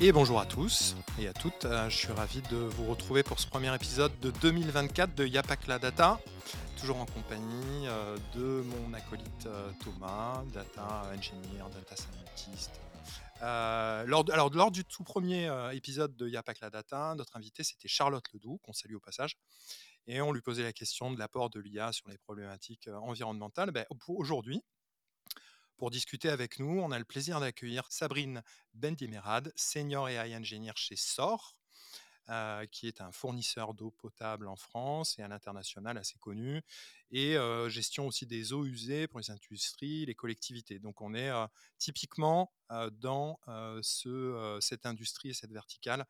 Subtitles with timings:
[0.00, 3.40] Et bonjour à tous et à toutes, euh, je suis ravi de vous retrouver pour
[3.40, 6.20] ce premier épisode de 2024 de Yapak la Data,
[6.80, 12.80] toujours en compagnie euh, de mon acolyte euh, Thomas, data engineer, data scientist.
[13.40, 18.24] lors, alors, lors du tout premier épisode de Yapak la Data, notre invité c'était Charlotte
[18.32, 19.36] Ledoux, qu'on salue au passage,
[20.06, 23.72] et on lui posait la question de l'apport de l'IA sur les problématiques environnementales.
[23.72, 24.62] Ben, Aujourd'hui,
[25.78, 28.42] pour discuter avec nous, on a le plaisir d'accueillir Sabrine
[28.74, 31.54] Bendimerad, senior AI engineer chez SOR,
[32.28, 36.62] euh, qui est un fournisseur d'eau potable en France et à l'international assez connu,
[37.12, 40.80] et euh, gestion aussi des eaux usées pour les industries, les collectivités.
[40.80, 41.46] Donc on est euh,
[41.78, 42.52] typiquement
[42.92, 43.38] dans
[43.80, 46.04] ce, cette industrie et cette verticale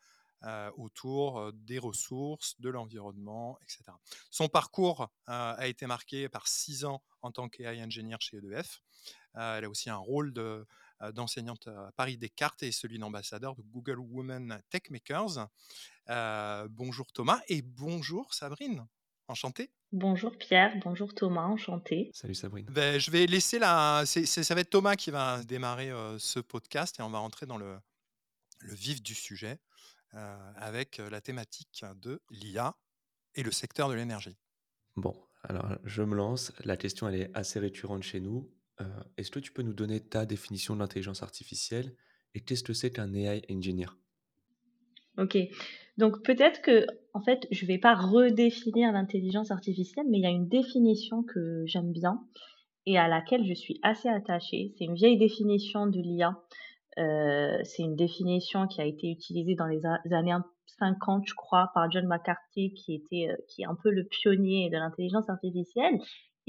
[0.76, 3.92] autour des ressources, de l'environnement, etc.
[4.30, 8.82] Son parcours a été marqué par six ans en tant qu'AI engineer chez EDF.
[9.38, 10.32] Elle a aussi un rôle
[11.14, 15.48] d'enseignante à Paris Descartes et celui d'ambassadeur de Google Women Techmakers.
[16.70, 18.86] bonjour Thomas et bonjour Sabrine.
[19.30, 19.70] Enchanté.
[19.92, 22.10] Bonjour Pierre, bonjour Thomas, enchanté.
[22.14, 22.66] Salut Sabrine.
[22.70, 24.04] Ben, je vais laisser la.
[24.06, 27.78] ça va être Thomas qui va démarrer ce podcast et on va rentrer dans le,
[28.60, 29.58] le vif du sujet.
[30.14, 32.74] Euh, avec la thématique de l'IA
[33.34, 34.38] et le secteur de l'énergie.
[34.96, 36.50] Bon, alors je me lance.
[36.64, 38.50] La question, elle est assez récurrente chez nous.
[38.80, 38.84] Euh,
[39.16, 41.94] est-ce que tu peux nous donner ta définition de l'intelligence artificielle
[42.34, 43.88] et qu'est-ce que c'est qu'un AI engineer?
[45.16, 45.36] Ok,
[45.96, 50.30] donc peut-être que, en fait, je vais pas redéfinir l'intelligence artificielle, mais il y a
[50.30, 52.20] une définition que j'aime bien
[52.86, 54.72] et à laquelle je suis assez attachée.
[54.78, 56.36] C'est une vieille définition de l'IA
[56.98, 59.80] euh, c'est une définition qui a été utilisée dans les
[60.12, 60.34] années
[60.78, 64.68] 50, je crois, par John McCarthy, qui était, euh, qui est un peu le pionnier
[64.70, 65.98] de l'intelligence artificielle.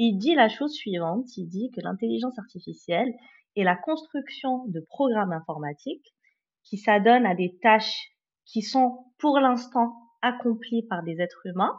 [0.02, 3.14] Il dit la chose suivante, il dit que l'intelligence artificielle
[3.58, 6.16] est la construction de programmes informatiques
[6.64, 8.14] qui s'adonnent à des tâches
[8.46, 11.78] qui sont pour l'instant accomplies par des êtres humains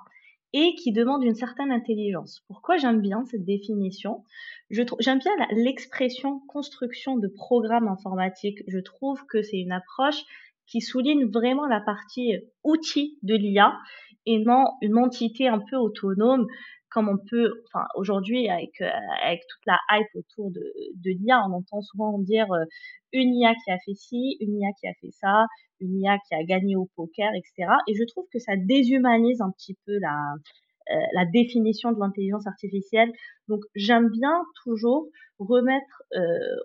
[0.52, 2.44] et qui demande une certaine intelligence.
[2.46, 4.22] Pourquoi j'aime bien cette définition?
[4.68, 8.62] J'aime bien l'expression construction de programmes informatiques.
[8.68, 10.22] Je trouve que c'est une approche
[10.66, 13.78] qui souligne vraiment la partie outil de l'IA
[14.26, 16.46] et non une entité un peu autonome
[16.90, 18.90] comme on peut, enfin aujourd'hui avec euh,
[19.22, 20.60] avec toute la hype autour de,
[20.96, 22.64] de l'IA, on entend souvent dire euh,
[23.12, 25.46] une IA qui a fait ci, une IA qui a fait ça,
[25.80, 27.72] une IA qui a gagné au poker, etc.
[27.86, 30.34] Et je trouve que ça déshumanise un petit peu la
[30.90, 33.12] euh, la définition de l'intelligence artificielle.
[33.48, 35.06] Donc j'aime bien toujours
[35.38, 36.02] remettre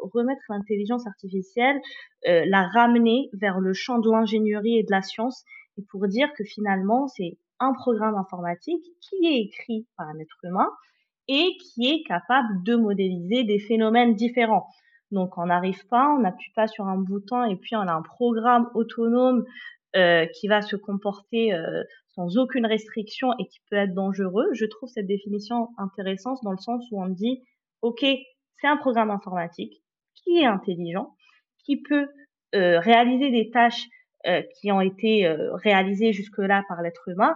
[0.01, 1.79] remettre l'intelligence artificielle,
[2.25, 5.45] la ramener vers le champ de l'ingénierie et de la science,
[5.77, 10.37] et pour dire que finalement c'est un programme informatique qui est écrit par un être
[10.43, 10.69] humain
[11.27, 14.67] et qui est capable de modéliser des phénomènes différents.
[15.11, 18.01] Donc on n'arrive pas, on n'appuie pas sur un bouton et puis on a un
[18.01, 19.45] programme autonome
[19.95, 24.47] euh, qui va se comporter euh, sans aucune restriction et qui peut être dangereux.
[24.53, 27.41] Je trouve cette définition intéressante dans le sens où on dit,
[27.81, 28.05] OK,
[28.59, 29.81] c'est un programme informatique
[30.15, 31.15] qui est intelligent,
[31.63, 32.07] qui peut
[32.55, 33.87] euh, réaliser des tâches
[34.27, 37.35] euh, qui ont été euh, réalisés jusque-là par l'être humain,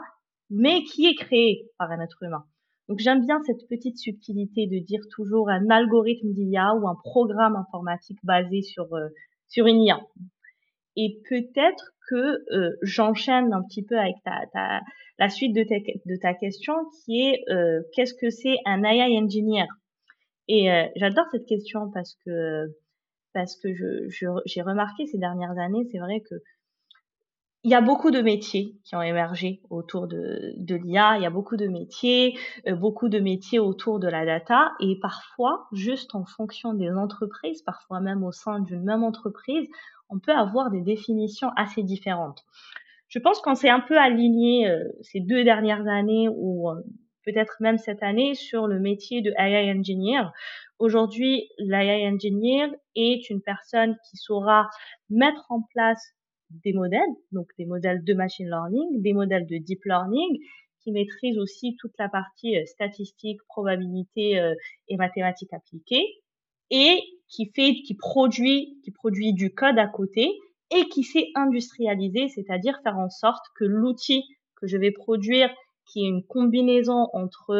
[0.49, 2.43] mais qui est créé par un être humain.
[2.87, 7.55] Donc j'aime bien cette petite subtilité de dire toujours un algorithme d'IA ou un programme
[7.55, 9.09] informatique basé sur euh,
[9.47, 9.99] sur une IA.
[10.95, 12.43] Et peut-être que
[12.81, 14.81] j'enchaîne un petit peu avec ta, ta,
[15.19, 16.73] la suite de ta, de ta question
[17.05, 17.45] qui est
[17.93, 19.67] qu'est-ce que c'est un AI engineer?
[20.47, 22.65] Et j'adore cette question parce que
[23.33, 23.69] parce que
[24.45, 26.35] j'ai remarqué ces dernières années, c'est vrai que
[27.63, 31.17] il y a beaucoup de métiers qui ont émergé autour de, de l'IA.
[31.17, 32.37] Il y a beaucoup de métiers,
[32.67, 34.71] euh, beaucoup de métiers autour de la data.
[34.79, 39.67] Et parfois, juste en fonction des entreprises, parfois même au sein d'une même entreprise,
[40.09, 42.45] on peut avoir des définitions assez différentes.
[43.09, 46.75] Je pense qu'on s'est un peu aligné euh, ces deux dernières années ou euh,
[47.25, 50.31] peut-être même cette année sur le métier de AI engineer.
[50.77, 54.69] Aujourd'hui, l'AI engineer est une personne qui saura
[55.09, 56.15] mettre en place
[56.49, 60.39] des modèles, donc des modèles de machine learning, des modèles de deep learning,
[60.81, 64.53] qui maîtrisent aussi toute la partie euh, statistique, probabilité euh,
[64.87, 66.05] et mathématiques appliquées,
[66.69, 70.29] et qui fait, qui produit, qui produit du code à côté
[70.71, 74.23] et qui sait industrialiser, c'est-à-dire faire en sorte que l'outil
[74.55, 75.49] que je vais produire,
[75.87, 77.51] qui est une combinaison entre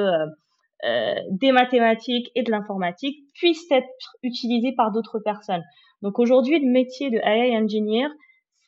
[0.86, 5.64] euh, des mathématiques et de l'informatique, puisse être utilisé par d'autres personnes.
[6.02, 8.08] Donc aujourd'hui, le métier de AI engineer,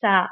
[0.02, 0.30] ça,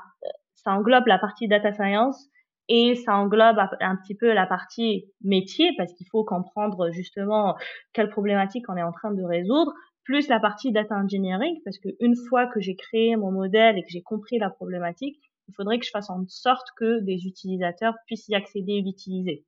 [0.66, 2.30] englobe la partie data science
[2.68, 7.56] et ça englobe un petit peu la partie métier parce qu'il faut comprendre justement
[7.94, 9.74] quelle problématique on est en train de résoudre,
[10.04, 13.90] plus la partie data engineering, parce qu'une fois que j'ai créé mon modèle et que
[13.90, 18.28] j'ai compris la problématique, il faudrait que je fasse en sorte que des utilisateurs puissent
[18.28, 19.46] y accéder et l'utiliser.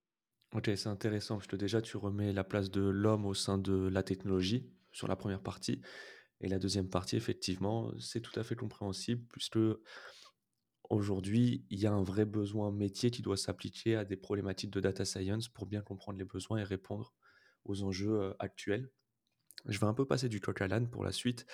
[0.55, 3.87] Ok, c'est intéressant, parce que déjà, tu remets la place de l'homme au sein de
[3.87, 5.81] la technologie sur la première partie.
[6.41, 9.59] Et la deuxième partie, effectivement, c'est tout à fait compréhensible, puisque
[10.89, 14.79] aujourd'hui, il y a un vrai besoin métier qui doit s'appliquer à des problématiques de
[14.79, 17.13] data science pour bien comprendre les besoins et répondre
[17.65, 18.89] aux enjeux euh, actuels.
[19.67, 21.45] Je vais un peu passer du coq à l'âne pour la suite.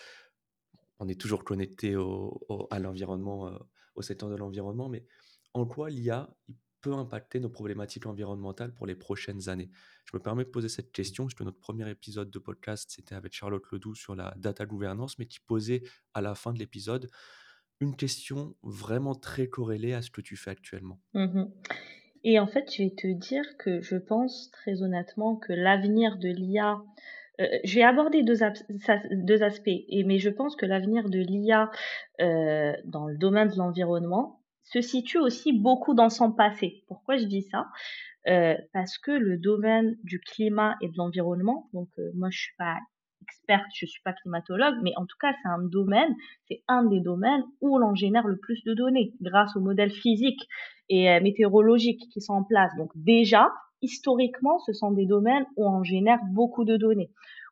[1.00, 3.57] On est toujours connecté au, à l'environnement, euh,
[3.95, 5.06] au secteur de l'environnement, mais
[5.54, 6.33] en quoi l'IA
[6.81, 9.69] peut impacter nos problématiques environnementales pour les prochaines années
[10.06, 13.33] Je me permets de poser cette question, puisque notre premier épisode de podcast, c'était avec
[13.33, 15.83] Charlotte Ledoux sur la data gouvernance, mais qui posait
[16.13, 17.09] à la fin de l'épisode
[17.79, 21.00] une question vraiment très corrélée à ce que tu fais actuellement.
[21.13, 21.44] Mmh
[22.24, 26.30] Et en fait, je vais te dire que je pense très honnêtement que l'avenir de
[26.30, 26.81] l'IA
[27.39, 29.69] euh, je vais aborder deux, aspects,
[30.06, 31.69] mais je pense que l'avenir de l'IA
[32.19, 34.37] euh, dans le domaine de l'environnement
[34.69, 36.84] se situe aussi beaucoup dans son passé.
[36.88, 37.68] Pourquoi je dis ça?
[38.28, 42.56] Euh, Parce que le domaine du climat et de l'environnement, donc euh, moi je suis
[42.58, 42.75] pas
[43.22, 46.14] experte, je suis pas climatologue, mais en tout cas c'est un domaine,
[46.48, 50.48] c'est un des domaines où l'on génère le plus de données grâce aux modèles physiques
[50.90, 52.72] et euh, météorologiques qui sont en place.
[52.78, 53.50] Donc déjà,
[53.81, 57.12] historiquement, ce sont des domaines où on génère beaucoup de données.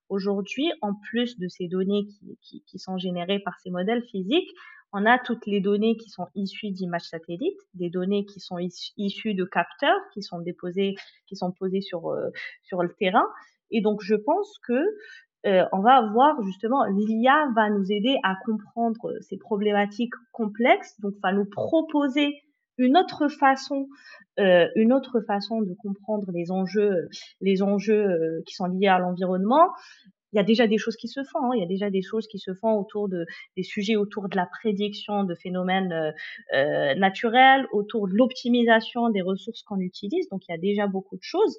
[0.09, 2.05] Aujourd'hui, en plus de ces données
[2.41, 4.51] qui, qui, sont générées par ces modèles physiques,
[4.95, 9.33] on a toutes les données qui sont issues d'images satellites, des données qui sont issues
[9.33, 10.95] de capteurs qui sont déposés,
[11.27, 12.29] qui sont posés sur euh,
[12.63, 13.25] sur le terrain.
[13.71, 14.81] Et donc, je pense que
[15.45, 21.15] euh, on va avoir justement l'IA va nous aider à comprendre ces problématiques complexes, donc
[21.21, 22.41] va nous proposer
[22.77, 23.89] une autre façon,
[24.39, 27.09] euh, une autre façon de comprendre les enjeux,
[27.41, 29.71] les enjeux qui sont liés à l'environnement.
[30.35, 31.43] Il y a déjà des choses qui se font.
[31.43, 31.51] Hein.
[31.55, 34.35] Il y a déjà des choses qui se font autour de des sujets autour de
[34.35, 36.11] la prédiction de phénomènes euh,
[36.53, 40.27] euh naturels, autour de l'optimisation des ressources qu'on utilise.
[40.27, 41.57] Donc il y a déjà beaucoup de choses.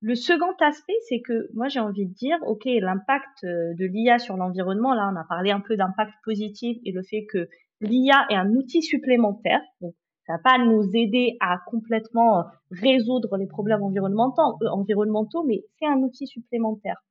[0.00, 4.20] Le second aspect, c'est que moi j'ai envie de dire, ok, l'impact euh, de l'IA
[4.20, 4.94] sur l'environnement.
[4.94, 7.48] Là, on a parlé un peu d'impact positif et le fait que
[7.80, 9.60] l'IA est un outil supplémentaire.
[9.80, 9.94] Donc
[10.28, 16.28] ça va pas nous aider à complètement résoudre les problèmes environnementaux mais c'est un outil
[16.28, 17.02] supplémentaire.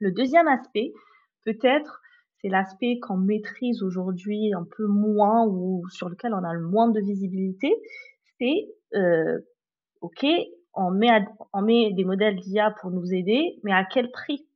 [0.00, 0.92] Le deuxième aspect,
[1.44, 2.00] peut-être,
[2.40, 6.88] c'est l'aspect qu'on maîtrise aujourd'hui un peu moins ou sur lequel on a le moins
[6.88, 7.74] de visibilité,
[8.38, 9.38] c'est euh,
[10.00, 10.26] ok,
[10.74, 14.46] on met, des modèles d'IA pour nous aider, mais à quel prix?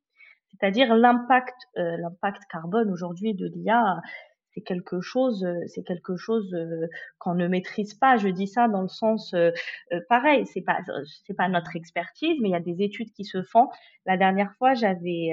[0.50, 4.00] C'est-à-dire l'impact, euh, l'impact carbone aujourd'hui de l'IA
[4.60, 6.86] c'est quelque chose, euh, c'est quelque chose euh,
[7.18, 8.16] qu'on ne maîtrise pas.
[8.16, 9.50] Je dis ça dans le sens euh,
[10.08, 10.78] pareil, c'est pas
[11.24, 13.68] c'est pas notre expertise, mais il y a des études qui se font.
[14.06, 15.30] La dernière fois, j'avais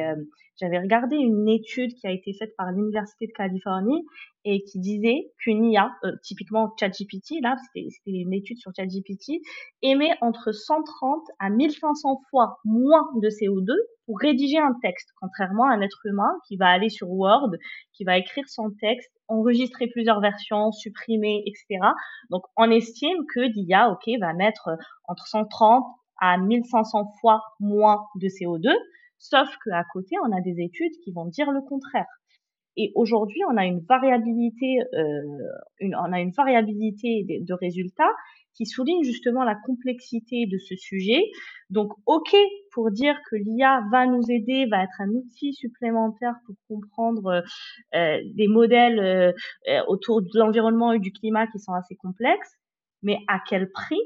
[0.59, 4.05] j'avais regardé une étude qui a été faite par l'université de Californie
[4.49, 5.91] et qui disait qu'une IA,
[6.23, 9.41] typiquement ChatGPT, là c'était une étude sur ChatGPT,
[9.81, 13.73] émet entre 130 à 1500 fois moins de CO2
[14.05, 17.51] pour rédiger un texte, contrairement à un être humain qui va aller sur Word,
[17.91, 21.85] qui va écrire son texte, enregistrer plusieurs versions, supprimer, etc.
[22.29, 24.69] Donc, on estime que l'IA, ok, va mettre
[25.09, 25.83] entre 130
[26.21, 28.73] à 1500 fois moins de CO2,
[29.17, 32.07] sauf qu'à côté, on a des études qui vont dire le contraire.
[32.77, 35.21] Et aujourd'hui, on a une variabilité, euh,
[35.81, 38.13] on a une variabilité de résultats
[38.53, 41.21] qui souligne justement la complexité de ce sujet.
[41.69, 42.35] Donc, OK
[42.77, 47.43] pour dire que l'IA va nous aider, va être un outil supplémentaire pour comprendre
[47.95, 49.31] euh, des modèles euh,
[49.67, 52.53] euh, autour de l'environnement et du climat qui sont assez complexes,
[53.01, 53.99] mais à quel prix?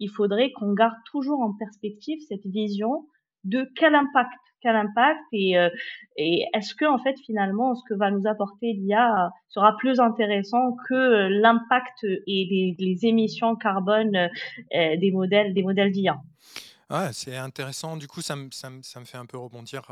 [0.00, 3.06] Il faudrait qu'on garde toujours en perspective cette vision
[3.44, 5.68] de quel impact quel impact et, euh,
[6.16, 10.76] et est-ce que en fait finalement ce que va nous apporter l'IA sera plus intéressant
[10.88, 16.20] que euh, l'impact et les, émissions carbone euh, des modèles des modèles d'IA.
[17.12, 17.96] C'est intéressant.
[17.96, 19.82] Du coup, ça me, ça, me, ça me fait un peu rebondir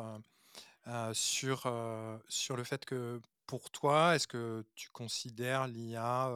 [1.12, 1.70] sur,
[2.28, 6.32] sur le fait que pour toi, est-ce que tu considères l'IA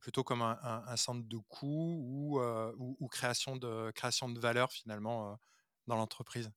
[0.00, 4.70] plutôt comme un, un, centre de coût ou, ou, ou, création, de, création de valeur
[4.70, 5.38] finalement
[5.86, 6.50] dans l'entreprise?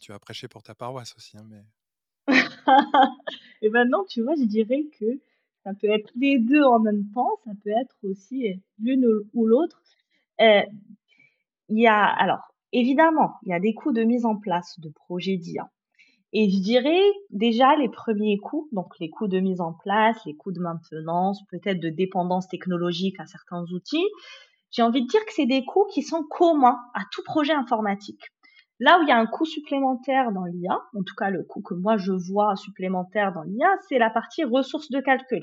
[0.00, 1.46] Tu vas prêcher pour ta paroisse aussi, hein.
[3.62, 5.20] Et maintenant, tu vois, je dirais que
[5.64, 9.46] ça peut être les deux en même temps, ça peut être aussi euh, l'une ou
[9.46, 9.82] l'autre.
[10.40, 10.62] Euh,
[11.68, 14.88] il y a, alors, évidemment, il y a des coûts de mise en place de
[14.90, 15.70] projets d'IA.
[16.32, 20.36] Et je dirais déjà les premiers coûts, donc les coûts de mise en place, les
[20.36, 24.06] coûts de maintenance, peut-être de dépendance technologique à certains outils.
[24.70, 28.20] J'ai envie de dire que c'est des coûts qui sont communs à tout projet informatique.
[28.78, 31.62] Là où il y a un coût supplémentaire dans l'IA, en tout cas le coût
[31.62, 35.42] que moi je vois supplémentaire dans l'IA, c'est la partie ressources de calcul.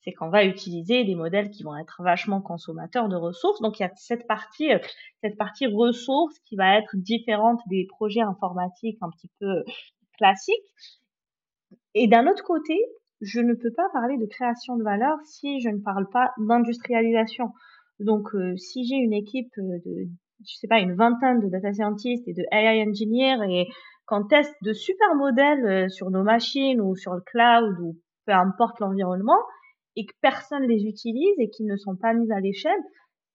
[0.00, 3.60] C'est qu'on va utiliser des modèles qui vont être vachement consommateurs de ressources.
[3.60, 4.78] Donc il y a cette partie, euh,
[5.22, 9.64] cette partie ressources qui va être différente des projets informatiques un petit peu
[10.16, 10.54] classiques.
[11.94, 12.78] Et d'un autre côté,
[13.20, 17.52] je ne peux pas parler de création de valeur si je ne parle pas d'industrialisation.
[18.00, 20.08] Donc, euh, si j'ai une équipe euh, de,
[20.40, 23.68] je sais pas, une vingtaine de data scientists et de AI engineers et
[24.06, 28.32] qu'on teste de super modèles euh, sur nos machines ou sur le cloud ou peu
[28.32, 29.38] importe l'environnement
[29.96, 32.80] et que personne les utilise et qu'ils ne sont pas mis à l'échelle,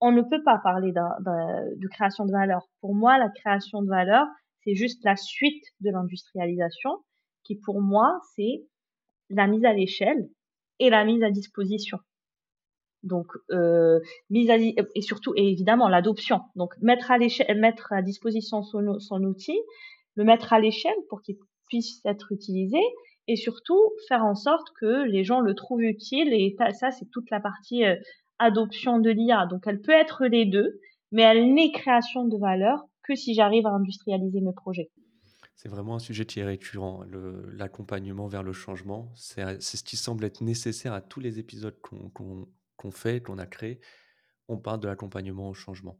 [0.01, 2.61] on ne peut pas parler de création de valeur.
[2.81, 4.25] Pour moi, la création de valeur,
[4.63, 6.91] c'est juste la suite de l'industrialisation
[7.43, 8.65] qui, pour moi, c'est
[9.29, 10.29] la mise à l'échelle
[10.79, 11.97] et la mise à disposition.
[13.03, 16.41] Donc, euh, mise à, et surtout, évidemment, l'adoption.
[16.55, 19.57] Donc, mettre à l'échelle, mettre à disposition son, son outil,
[20.15, 21.37] le mettre à l'échelle pour qu'il
[21.67, 22.79] puisse être utilisé,
[23.27, 26.33] et surtout faire en sorte que les gens le trouvent utile.
[26.33, 27.95] Et ça, c'est toute la partie euh,
[28.39, 29.45] adoption de l'IA.
[29.45, 30.79] Donc, elle peut être les deux,
[31.11, 34.91] mais elle n'est création de valeur que si j'arrive à industrialiser mes projets.
[35.55, 37.03] C'est vraiment un sujet qui est récurrent,
[37.51, 39.11] l'accompagnement vers le changement.
[39.15, 42.47] C'est ce qui semble être nécessaire à tous les épisodes qu'on
[42.91, 43.79] fait, qu'on a créés.
[44.47, 45.99] On parle de l'accompagnement au changement.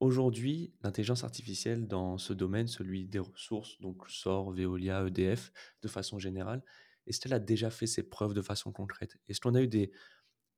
[0.00, 5.52] Aujourd'hui, l'intelligence artificielle dans ce domaine, celui des ressources, donc SOR, Veolia, EDF,
[5.82, 6.62] de façon générale,
[7.06, 9.18] est-ce qu'elle a déjà fait ses preuves de façon concrète?
[9.28, 9.90] Est-ce qu'on a eu des,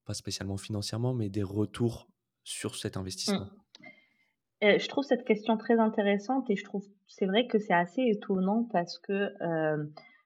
[0.05, 2.09] pas spécialement financièrement, mais des retours
[2.45, 3.47] sur cet investissement?
[3.47, 3.63] Mmh
[4.63, 8.69] je trouve cette question très intéressante et je trouve c'est vrai que c'est assez étonnant
[8.71, 9.85] parce que euh,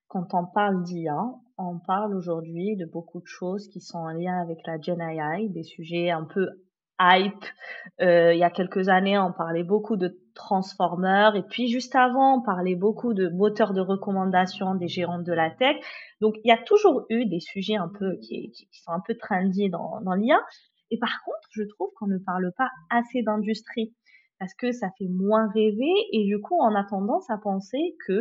[0.09, 1.17] quand on parle d'IA,
[1.59, 5.49] on parle aujourd'hui de beaucoup de choses qui sont en lien avec la Gen AI,
[5.49, 6.49] des sujets un peu
[7.01, 7.45] hype.
[8.01, 12.39] Euh, il y a quelques années, on parlait beaucoup de transformers et puis juste avant,
[12.39, 15.77] on parlait beaucoup de moteurs de recommandation des gérants de la tech.
[16.21, 19.15] Donc il y a toujours eu des sujets un peu qui, qui sont un peu
[19.15, 20.39] trendy dans, dans l'IA.
[20.91, 23.95] Et par contre, je trouve qu'on ne parle pas assez d'industrie
[24.39, 28.21] parce que ça fait moins rêver et du coup on a tendance à penser que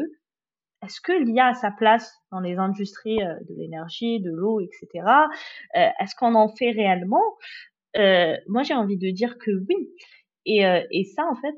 [0.86, 5.06] est-ce que l'IA a sa place dans les industries euh, de l'énergie, de l'eau, etc.
[5.76, 7.24] Euh, est-ce qu'on en fait réellement?
[7.98, 9.90] Euh, Moi j'ai envie de dire que oui.
[10.48, 10.62] Et,
[11.16, 11.56] ça en fait,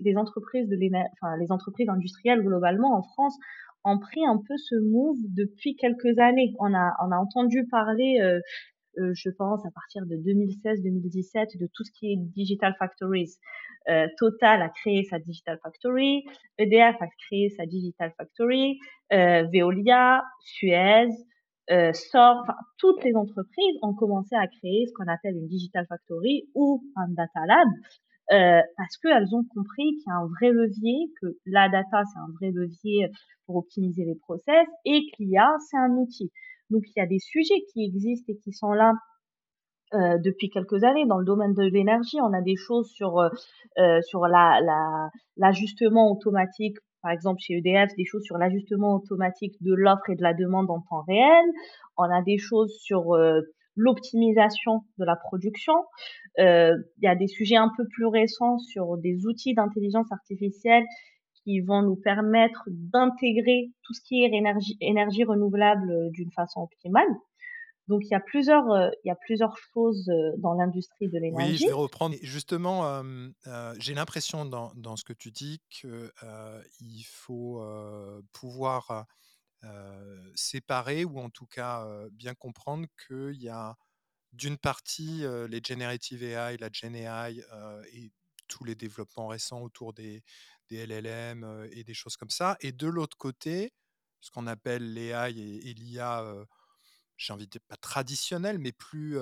[0.00, 0.76] les entreprises de
[1.12, 3.38] enfin, les entreprises industrielles globalement en France
[3.84, 6.52] ont pris un peu ce move depuis quelques années.
[6.58, 8.18] On a entendu parler
[8.96, 13.38] je pense, à partir de 2016-2017, de tout ce qui est Digital Factories.
[13.88, 16.24] Euh, Total a créé sa Digital Factory,
[16.58, 18.78] EDF a créé sa Digital Factory,
[19.12, 21.08] euh, Veolia, Suez,
[21.70, 25.86] euh, SOR, enfin, toutes les entreprises ont commencé à créer ce qu'on appelle une Digital
[25.86, 27.68] Factory ou un Data Lab.
[28.32, 32.20] Euh, parce qu'elles ont compris qu'il y a un vrai levier, que la data c'est
[32.20, 33.08] un vrai levier
[33.44, 36.30] pour optimiser les process et qu'il y a c'est un outil.
[36.70, 38.92] Donc il y a des sujets qui existent et qui sont là
[39.92, 42.18] euh, depuis quelques années dans le domaine de l'énergie.
[42.22, 43.28] On a des choses sur euh,
[43.78, 44.60] euh sur la
[45.36, 50.22] l'ajustement automatique, par exemple chez EDF, des choses sur l'ajustement automatique de l'offre et de
[50.22, 51.44] la demande en temps réel.
[51.96, 53.16] On a des choses sur
[53.76, 55.74] l'optimisation de la production.
[56.38, 60.84] Il y a des sujets un peu plus récents sur des outils d'intelligence artificielle
[61.50, 66.60] qui vont nous permettre d'intégrer tout ce qui est énergie, énergie renouvelable euh, d'une façon
[66.60, 67.08] optimale.
[67.88, 71.18] Donc il y a plusieurs, euh, il y a plusieurs choses euh, dans l'industrie de
[71.18, 71.52] l'énergie.
[71.52, 72.14] Oui, je vais reprendre.
[72.22, 73.02] Justement,
[73.78, 77.62] j'ai l'impression dans, dans, ce que tu dis qu'il faut
[78.32, 79.06] pouvoir
[80.34, 83.76] séparer ou en tout cas bien comprendre qu'il y a
[84.32, 87.42] d'une partie les generative AI, la Gen AI
[87.92, 88.12] et
[88.46, 90.22] tous les développements récents autour des,
[90.70, 92.56] des LLM et des choses comme ça.
[92.60, 93.72] Et de l'autre côté,
[94.20, 96.24] ce qu'on appelle l'AI et, l'IA,
[97.16, 99.18] j'ai envie de dire pas traditionnel, mais plus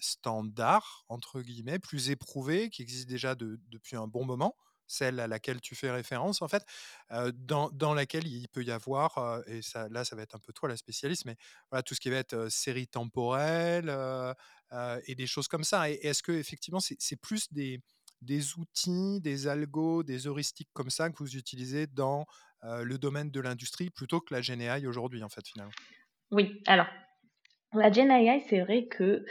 [0.00, 5.60] standard, entre guillemets, plus éprouvé, qui existe déjà depuis un bon moment, celle à laquelle
[5.60, 6.64] tu fais référence, en fait,
[7.34, 10.52] dans, dans, laquelle il peut y avoir, et ça, là, ça va être un peu
[10.52, 11.36] toi la spécialiste, mais
[11.70, 13.94] voilà, tout ce qui va être série temporelle
[15.06, 15.90] et des choses comme ça.
[15.90, 17.80] Et, et est-ce que effectivement, c'est plus des
[18.22, 22.26] des outils, des algos, des heuristiques comme ça que vous utilisez dans
[22.62, 25.72] le domaine de l'industrie plutôt que la GenAI aujourd'hui, en fait, finalement?
[26.32, 26.88] Oui, alors,
[27.74, 29.24] la GenAI, c'est vrai que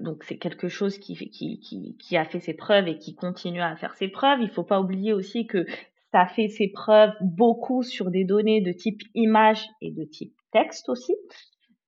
[0.00, 3.76] donc c'est quelque chose qui, qui, qui, a fait ses preuves et qui continue à
[3.76, 4.40] faire ses preuves.
[4.40, 5.66] Il ne faut pas oublier aussi que
[6.12, 10.88] ça fait ses preuves beaucoup sur des données de type image et de type texte
[10.88, 11.14] aussi.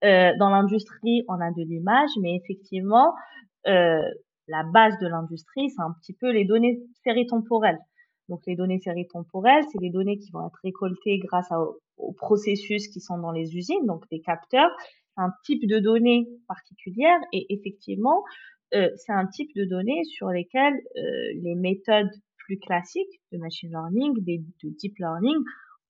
[0.03, 3.15] dans l'industrie, on a de l'image, mais effectivement,
[4.49, 7.79] la base de l'industrie, c'est un petit peu les données séries temporelles.
[8.29, 11.49] Donc les données séries temporelles, c'est des données qui vont être récoltées grâce
[11.97, 14.71] aux processus qui sont dans les usines, donc des capteurs,
[15.17, 18.25] un type de données particulière et effectivement,
[18.75, 21.01] euh, c'est un type de données sur lesquelles euh,
[21.43, 25.37] les méthodes plus classiques de machine learning, de deep learning,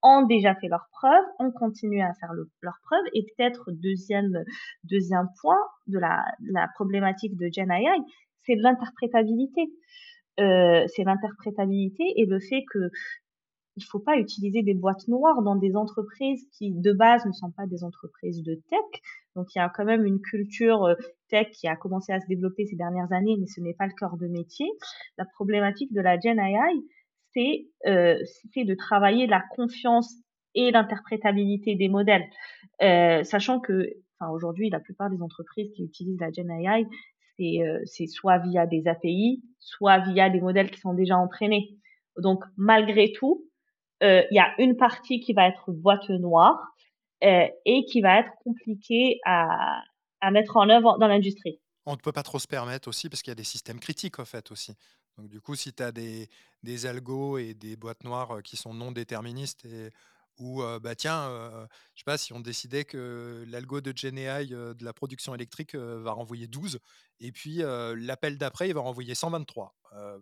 [0.02, 3.04] ont déjà fait leurs preuves, ont continué à faire leurs preuves.
[3.14, 4.44] Et peut-être deuxième,
[4.84, 7.98] deuxième point de la, la problématique de GenAI,
[8.46, 9.70] c'est l'interprétabilité.
[10.38, 12.90] Euh, c'est l'interprétabilité et le fait que
[13.78, 17.50] il faut pas utiliser des boîtes noires dans des entreprises qui de base ne sont
[17.50, 19.02] pas des entreprises de tech.
[19.34, 20.94] Donc il y a quand même une culture euh,
[21.28, 23.92] tech qui a commencé à se développer ces dernières années, mais ce n'est pas le
[23.98, 24.66] cœur de métier.
[25.18, 26.54] La problématique de la Gen AI,
[27.34, 28.18] c'est euh,
[28.56, 30.14] de travailler la confiance
[30.54, 32.24] et l'interprétabilité des modèles,
[32.80, 36.86] sachant que, enfin aujourd'hui, la plupart des entreprises qui utilisent la Gen AI,
[37.40, 41.76] euh, c'est soit via des API, soit via des modèles qui sont déjà entraînés.
[42.18, 43.44] Donc malgré tout,
[44.02, 46.58] euh, il y a une partie qui va être boîte noire
[47.24, 49.82] euh, et qui va être compliquée à,
[50.20, 51.60] à mettre en œuvre dans l'industrie.
[51.86, 54.18] On ne peut pas trop se permettre aussi parce qu'il y a des systèmes critiques
[54.18, 54.74] en fait aussi.
[55.16, 56.28] Donc du coup, si tu as des,
[56.62, 59.90] des algos et des boîtes noires qui sont non déterministes et
[60.38, 61.28] ou bah tiens,
[61.94, 66.12] je sais pas si on décidait que l'algo de GenAI de la production électrique va
[66.12, 66.78] renvoyer 12
[67.20, 67.62] et puis
[67.96, 69.74] l'appel d'après il va renvoyer 123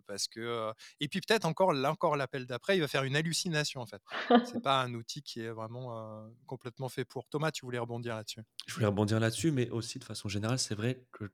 [0.07, 3.85] parce que et puis peut-être encore encore l'appel d'après il va faire une hallucination en
[3.85, 4.01] fait.
[4.45, 7.27] C'est pas un outil qui est vraiment complètement fait pour.
[7.27, 8.41] Thomas, tu voulais rebondir là-dessus?
[8.67, 11.25] Je voulais rebondir là-dessus, mais aussi de façon générale, c'est vrai que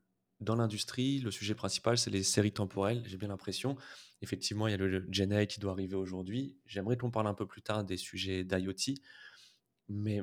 [0.41, 3.77] dans l'industrie, le sujet principal, c'est les séries temporelles, j'ai bien l'impression.
[4.21, 6.57] Effectivement, il y a le Gen qui doit arriver aujourd'hui.
[6.65, 8.95] J'aimerais qu'on parle un peu plus tard des sujets d'IoT.
[9.87, 10.21] Mais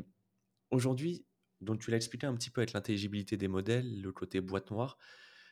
[0.71, 1.25] aujourd'hui,
[1.61, 4.99] donc tu l'as expliqué un petit peu avec l'intelligibilité des modèles, le côté boîte noire.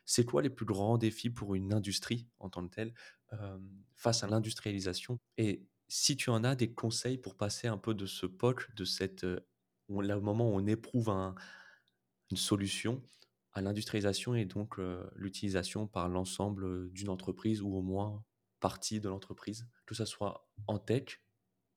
[0.05, 2.95] C'est quoi les plus grands défis pour une industrie en tant que telle
[3.33, 3.59] euh,
[3.95, 5.19] face à l'industrialisation?
[5.37, 8.85] Et si tu en as des conseils pour passer un peu de ce POC, de
[8.85, 9.41] cette, euh,
[9.89, 11.09] là, au moment où on éprouve
[12.31, 13.03] une solution,
[13.57, 14.77] à l'industrialisation et donc
[15.15, 18.23] l'utilisation par l'ensemble d'une entreprise ou au moins
[18.61, 21.21] partie de l'entreprise, que ce soit en tech,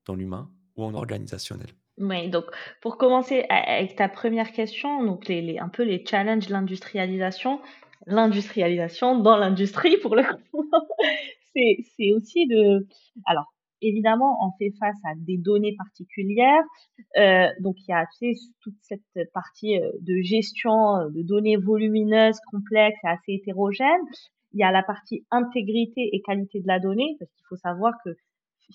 [0.05, 1.69] dans l'humain ou en organisationnel.
[1.97, 2.45] Oui, donc
[2.81, 7.61] pour commencer avec ta première question, donc les, un peu les challenges de l'industrialisation,
[8.05, 10.69] l'industrialisation dans l'industrie pour le coup,
[11.55, 12.87] c'est aussi de...
[13.25, 16.63] Alors, évidemment, on fait face à des données particulières.
[17.17, 18.05] Euh, donc, il y a
[18.61, 24.01] toute cette partie euh, de gestion euh, de données volumineuses, complexes et assez hétérogènes.
[24.53, 27.93] Il y a la partie intégrité et qualité de la donnée, parce qu'il faut savoir
[28.03, 28.11] que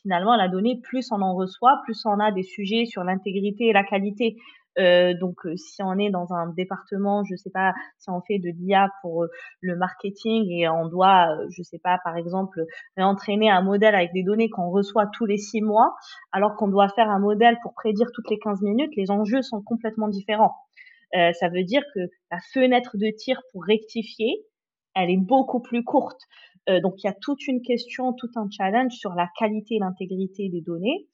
[0.03, 3.73] finalement, la donnée, plus on en reçoit, plus on a des sujets sur l'intégrité et
[3.73, 4.37] la qualité.
[4.79, 8.39] Euh, donc, euh, si on est dans un département, je sais pas, si on fait
[8.39, 9.29] de l'IA pour euh,
[9.61, 12.65] le marketing et on doit, je sais pas, par exemple,
[12.97, 15.95] entraîner un modèle avec des données qu'on reçoit tous les six mois,
[16.33, 19.63] alors qu'on doit faire un modèle pour prédire toutes les 15 minutes, les enjeux sont
[19.63, 20.55] complètement différents.
[21.13, 24.45] ça veut dire que la fenêtre de tir pour rectifier,
[24.95, 26.21] elle est beaucoup plus courte.
[26.83, 30.49] donc, il y a toute une question, tout un challenge sur la qualité et l'intégrité
[30.49, 31.09] des données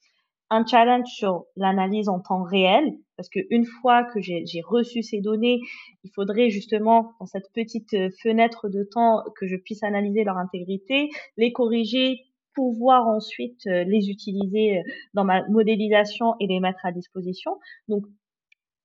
[0.50, 2.84] un challenge sur l'analyse en temps réel,
[3.16, 5.60] parce qu'une fois que j'ai reçu ces données,
[6.04, 10.38] il faudrait justement, dans cette petite euh, fenêtre de temps, que je puisse analyser leur
[10.38, 14.82] intégrité, les corriger, pouvoir ensuite euh, les utiliser euh,
[15.14, 17.52] dans ma modélisation et les mettre à disposition.
[17.86, 18.04] Donc,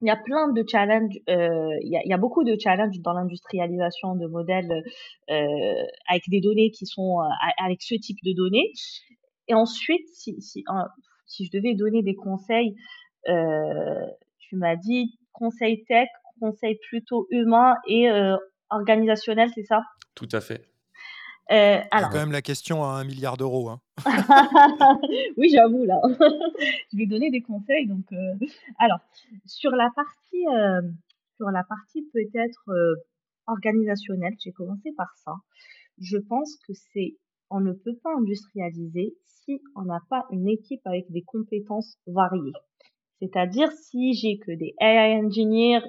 [0.01, 4.27] il y a plein de challenges, il, y a, beaucoup de challenges dans l'industrialisation de
[4.27, 4.83] modèles
[5.29, 7.19] avec des données qui sont
[7.57, 8.73] avec ce type de données.
[9.47, 10.65] Et ensuite, si, si,
[11.35, 12.75] si je devais donner des conseils,
[13.29, 14.05] euh,
[14.39, 16.07] tu m'as dit conseil tech,
[16.39, 18.37] conseil plutôt humain et euh,
[18.69, 19.83] organisationnel, c'est ça?
[20.15, 20.69] Tout à fait.
[21.51, 22.09] Euh, alors...
[22.09, 23.69] quand même la question à un milliard d'euros.
[23.69, 23.79] Hein.
[25.37, 26.01] oui, j'avoue, là.
[26.09, 27.85] je vais donner des conseils.
[27.87, 28.33] Donc, euh,
[28.79, 28.99] alors,
[29.45, 30.81] sur la partie, euh,
[31.37, 32.71] sur la partie peut-être
[33.47, 35.33] organisationnelle, j'ai commencé par ça.
[35.99, 37.17] Je pense que c'est,
[37.49, 42.53] on ne peut pas industrialiser si on n'a pas une équipe avec des compétences variées.
[43.21, 45.85] C'est-à-dire si j'ai que des AI engineers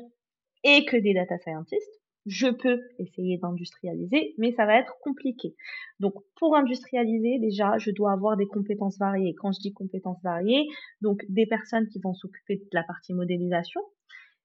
[0.64, 5.54] et que des data scientists, je peux essayer d'industrialiser, mais ça va être compliqué.
[6.00, 9.34] Donc, pour industrialiser, déjà, je dois avoir des compétences variées.
[9.36, 10.66] Quand je dis compétences variées,
[11.00, 13.80] donc des personnes qui vont s'occuper de la partie modélisation,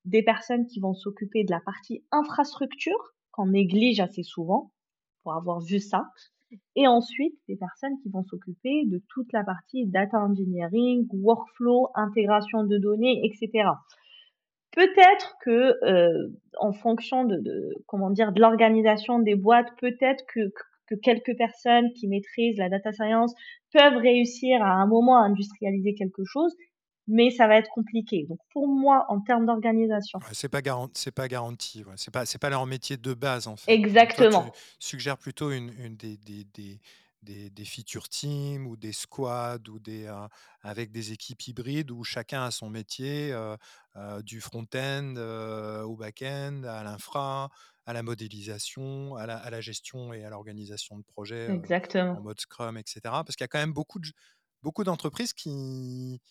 [0.06, 4.72] des personnes qui vont s'occuper de la partie infrastructure, qu'on néglige assez souvent,
[5.24, 6.06] pour avoir vu ça,
[6.76, 12.64] et ensuite des personnes qui vont s'occuper de toute la partie data engineering, workflow, intégration
[12.64, 13.70] de données, etc.
[14.72, 20.52] Peut-être que euh, en fonction de, comment dire de l'organisation des boîtes, peut-être que
[20.96, 23.34] quelques personnes qui maîtrisent la data science
[23.74, 26.56] peuvent réussir à un moment à industrialiser quelque chose,
[27.12, 28.26] mais ça va être compliqué.
[28.28, 31.84] Donc pour moi, en termes d'organisation, c'est pas garanti, c'est pas garanti.
[31.98, 33.72] C'est pas, c'est pas leur métier de base en fait.
[33.72, 36.80] exactement, tu suggères plutôt une, une des, des, des,
[37.22, 40.28] des, des feature teams ou des squads ou des, euh,
[40.62, 43.56] avec des équipes hybrides où chacun a son métier, euh,
[43.98, 45.16] euh, du front-end
[45.86, 47.50] au back-end, à l'infra,
[47.86, 52.18] à la modélisation, à la, à la gestion et à l'organisation de projets exactement.
[52.18, 53.02] en mode Scrum, etc.
[53.04, 54.08] Parce qu'il y a quand même beaucoup de,
[54.64, 56.22] beaucoup d'entreprises qui,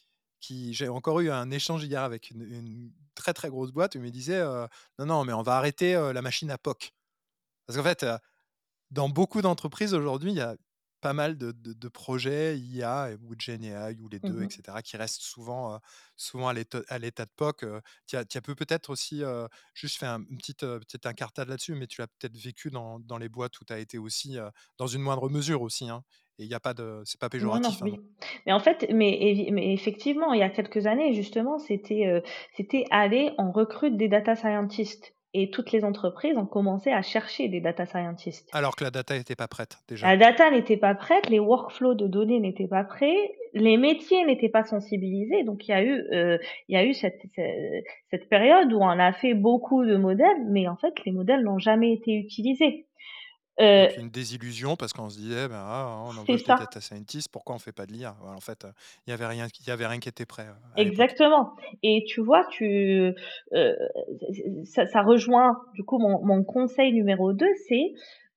[0.40, 4.04] qui j'ai encore eu un échange hier avec une, très très grosse boîte où il
[4.04, 4.42] me disait
[4.98, 6.92] non non mais on va arrêter la machine à POC
[7.66, 8.06] parce qu'en fait
[8.90, 10.56] dans beaucoup d'entreprises aujourd'hui il y a
[11.00, 14.42] pas mal de, de, projets IA ou GenAI ou les deux, Mhm.
[14.44, 15.80] etc., qui restent souvent,
[16.16, 17.64] souvent à l'état de POC.
[18.06, 19.22] tu as, as peut-être aussi
[19.74, 23.18] juste fait un, une petite, petite incartade là-dessus, mais tu l'as peut-être vécu dans, dans,
[23.18, 24.36] les boîtes où tu as été aussi,
[24.78, 25.88] dans une moindre mesure aussi.
[25.88, 26.04] Hein,
[26.40, 27.02] et il n'y a pas de.
[27.04, 27.82] C'est pas Non, non, péjoratif.
[27.82, 27.96] Hein.
[28.46, 32.22] Mais en fait, mais, mais effectivement, il y a quelques années, justement, c'était
[32.56, 37.48] c'était aller, on recrute des data scientists et toutes les entreprises ont commencé à chercher
[37.48, 38.48] des data scientists.
[38.52, 40.08] Alors que la data n'était pas prête déjà.
[40.08, 43.14] La data n'était pas prête, les workflows de données n'étaient pas prêts,
[43.54, 45.44] les métiers n'étaient pas sensibilisés.
[45.44, 47.20] Donc il y a eu, euh, il y a eu cette,
[48.10, 51.58] cette période où on a fait beaucoup de modèles, mais en fait les modèles n'ont
[51.58, 52.86] jamais été utilisés.
[53.60, 57.54] Euh, une désillusion parce qu'on se disait, ben, ah, on embauche des data scientists, pourquoi
[57.54, 58.66] on fait pas de l'IA En fait,
[59.06, 60.46] il n'y avait rien, il y avait rien qui était prêt.
[60.76, 61.54] Exactement.
[61.82, 63.12] Et tu vois, tu,
[63.52, 63.74] euh,
[64.64, 67.92] ça, ça, rejoint du coup mon, mon conseil numéro 2, c'est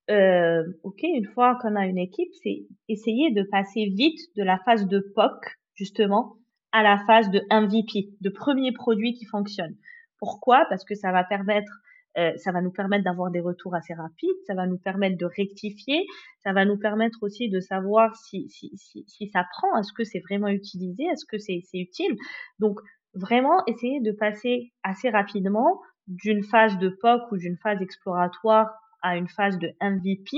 [0.10, 4.58] euh, ok, une fois qu'on a une équipe, c'est essayer de passer vite de la
[4.66, 6.36] phase de POC justement
[6.74, 9.76] à la phase de MVP, de premier produit qui fonctionne.
[10.18, 10.66] Pourquoi?
[10.70, 11.72] Parce que ça va permettre
[12.18, 15.26] euh, ça va nous permettre d'avoir des retours assez rapides, ça va nous permettre de
[15.26, 16.06] rectifier,
[16.44, 20.04] ça va nous permettre aussi de savoir si, si, si, si ça prend, est-ce que
[20.04, 22.16] c'est vraiment utilisé, est-ce que c'est utile.
[22.60, 22.80] Donc
[23.14, 28.70] vraiment essayer de passer assez rapidement d'une phase de POC ou d'une phase exploratoire
[29.02, 30.38] à une phase de MVP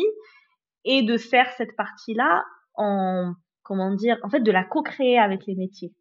[0.86, 2.44] et de faire cette partie-là
[2.76, 3.34] en,
[3.64, 5.94] comment dire, en fait de la co-créer avec les métiers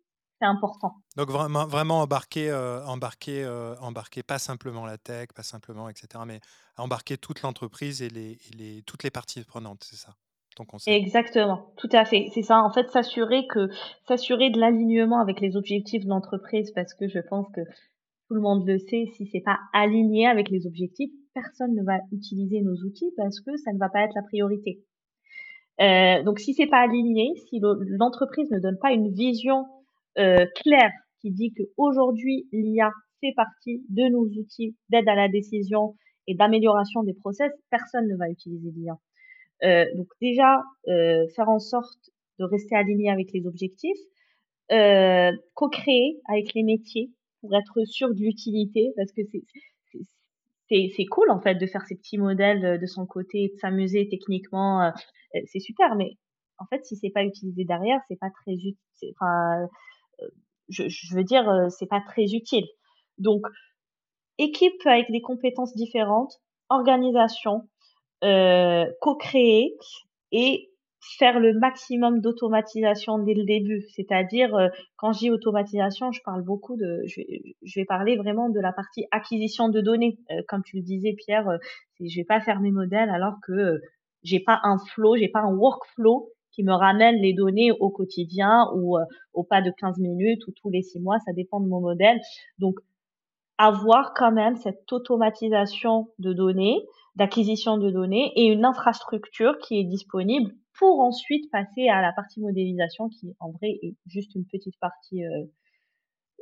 [0.44, 0.92] c'est important.
[1.16, 6.24] Donc vraiment, vraiment embarquer, euh, embarquer, euh, embarquer pas simplement la tech, pas simplement, etc.,
[6.26, 6.40] mais
[6.76, 10.14] embarquer toute l'entreprise et, les, et les, toutes les parties prenantes, c'est ça
[10.56, 12.28] ton conseil Exactement, tout à fait.
[12.32, 13.68] C'est ça, en fait, s'assurer que
[14.06, 17.62] s'assurer de l'alignement avec les objectifs de l'entreprise, parce que je pense que
[18.28, 21.98] tout le monde le sait, si c'est pas aligné avec les objectifs, personne ne va
[22.12, 24.84] utiliser nos outils parce que ça ne va pas être la priorité.
[25.80, 29.66] Euh, donc si c'est pas aligné, si l'entreprise ne donne pas une vision
[30.18, 30.46] euh,
[31.20, 35.96] qui dit qu'aujourd'hui, l'IA fait partie de nos outils d'aide à la décision
[36.26, 38.98] et d'amélioration des process, personne ne va utiliser l'IA.
[39.62, 43.98] Euh, donc déjà, euh, faire en sorte de rester aligné avec les objectifs,
[44.72, 49.42] euh, co-créer avec les métiers pour être sûr de l'utilité, parce que c'est
[50.70, 54.82] c'est cool en fait de faire ces petits modèles de son côté, de s'amuser techniquement,
[54.82, 54.90] euh,
[55.46, 56.12] c'est super, mais
[56.58, 58.76] en fait si c'est pas utilisé derrière, c'est pas très utile.
[59.12, 59.68] Enfin,
[60.68, 62.66] je, je, veux dire, euh, c'est pas très utile.
[63.18, 63.46] Donc,
[64.38, 67.68] équipe avec des compétences différentes, organisation,
[68.24, 69.76] euh, co-créer
[70.32, 70.70] et
[71.18, 73.82] faire le maximum d'automatisation dès le début.
[73.94, 78.60] C'est-à-dire, euh, quand j'ai automatisation, je parle beaucoup de, je vais, je parler vraiment de
[78.60, 80.18] la partie acquisition de données.
[80.48, 81.58] Comme tu le disais, Pierre, euh,
[82.00, 83.80] je vais pas faire mes modèles alors que
[84.22, 88.68] j'ai pas un flow, j'ai pas un workflow qui me ramène les données au quotidien
[88.74, 91.68] ou euh, au pas de 15 minutes ou tous les six mois, ça dépend de
[91.68, 92.20] mon modèle.
[92.58, 92.78] Donc,
[93.58, 96.80] avoir quand même cette automatisation de données,
[97.16, 102.40] d'acquisition de données et une infrastructure qui est disponible pour ensuite passer à la partie
[102.40, 105.44] modélisation qui en vrai est juste une petite partie euh,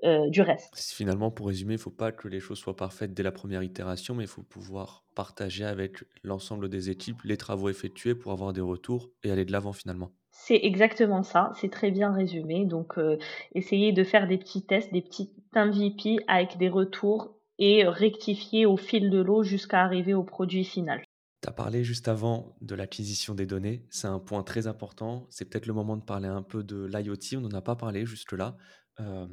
[0.05, 0.75] euh, du reste.
[0.75, 3.63] Finalement, pour résumer, il ne faut pas que les choses soient parfaites dès la première
[3.63, 8.53] itération, mais il faut pouvoir partager avec l'ensemble des équipes les travaux effectués pour avoir
[8.53, 10.11] des retours et aller de l'avant finalement.
[10.33, 12.65] C'est exactement ça, c'est très bien résumé.
[12.65, 13.17] Donc, euh,
[13.55, 18.77] essayer de faire des petits tests, des petits MVP avec des retours et rectifier au
[18.77, 21.05] fil de l'eau jusqu'à arriver au produit final.
[21.43, 25.27] Tu as parlé juste avant de l'acquisition des données, c'est un point très important.
[25.31, 28.05] C'est peut-être le moment de parler un peu de l'IoT, on n'en a pas parlé
[28.07, 28.57] juste là.
[29.01, 29.27] Euh,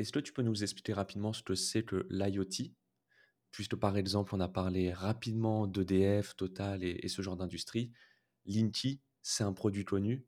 [0.00, 2.72] est-ce que tu peux nous expliquer rapidement ce que c'est que l'IoT?
[3.50, 7.92] Puisque par exemple, on a parlé rapidement d'EDF, Total et, ce genre d'industrie.
[8.46, 10.24] Linky, c'est un produit connu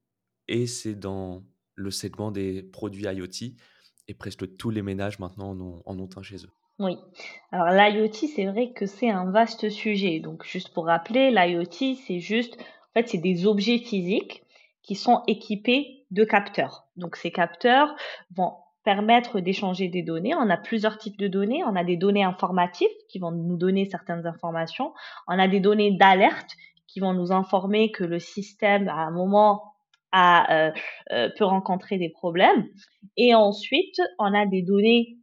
[0.47, 1.43] et c'est dans
[1.75, 3.55] le segment des produits IoT
[4.09, 6.51] et presque tous les ménages maintenant en ont, en ont un chez eux.
[6.79, 6.99] Oui.
[7.51, 10.21] Alors l'IoT, c'est vrai que c'est un vaste sujet.
[10.21, 14.43] Donc juste pour rappeler, l'IoT, c'est juste En fait, c'est des objets physiques
[14.83, 16.89] qui sont équipés de capteurs.
[16.97, 17.95] Donc ces capteurs
[18.35, 18.53] vont
[18.85, 20.35] permettre d'échanger des données.
[20.35, 21.63] On a plusieurs types de données.
[21.65, 24.93] On a des données informatives qui vont nous donner certaines informations.
[25.29, 26.51] On a des données d'alerte
[26.87, 29.73] qui vont nous informer que le système, à un moment,
[30.13, 30.73] a, euh,
[31.13, 32.69] euh, peut rencontrer des problèmes.
[33.17, 35.17] Et ensuite, on a des données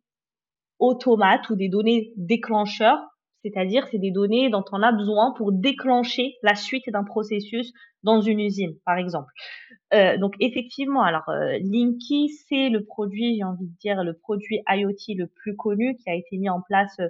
[0.79, 2.99] automates ou des données déclencheurs,
[3.43, 7.73] c'est-à-dire c'est des données dont on a besoin pour déclencher la suite d'un processus
[8.03, 9.31] dans une usine, par exemple.
[9.93, 14.61] Euh, donc effectivement, alors euh, Linky, c'est le produit, j'ai envie de dire, le produit
[14.69, 17.07] IoT le plus connu qui a été mis en place euh,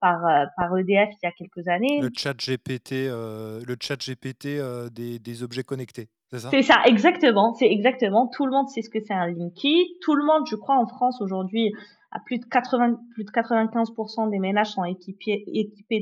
[0.00, 0.20] par,
[0.56, 2.00] par EDF il y a quelques années.
[2.00, 4.60] Le chat GPT, le chat GPT
[4.92, 6.50] des, des, objets connectés, c'est ça?
[6.50, 7.54] C'est ça, exactement.
[7.54, 8.26] C'est exactement.
[8.26, 9.96] Tout le monde sait ce que c'est un Linky.
[10.00, 11.72] Tout le monde, je crois, en France aujourd'hui
[12.12, 15.44] à plus de 80, plus de 95% des ménages sont équipés,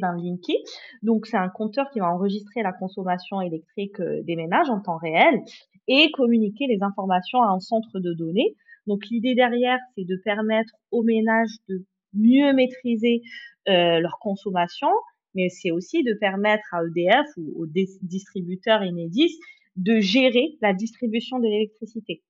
[0.01, 0.57] d'un Linky.
[1.03, 4.99] Donc, c'est un compteur qui va enregistrer la consommation électrique euh, des ménages en temps
[4.99, 5.41] réel
[5.89, 8.57] et communiquer les informations à un centre de données.
[8.87, 13.23] Donc, l'idée derrière, c'est de permettre aux ménages de mieux maîtriser
[13.69, 14.91] euh, leur consommation,
[15.35, 19.39] mais c'est aussi de permettre à EDF ou aux distributeurs Enedis
[19.77, 22.23] de gérer la distribution de l'électricité.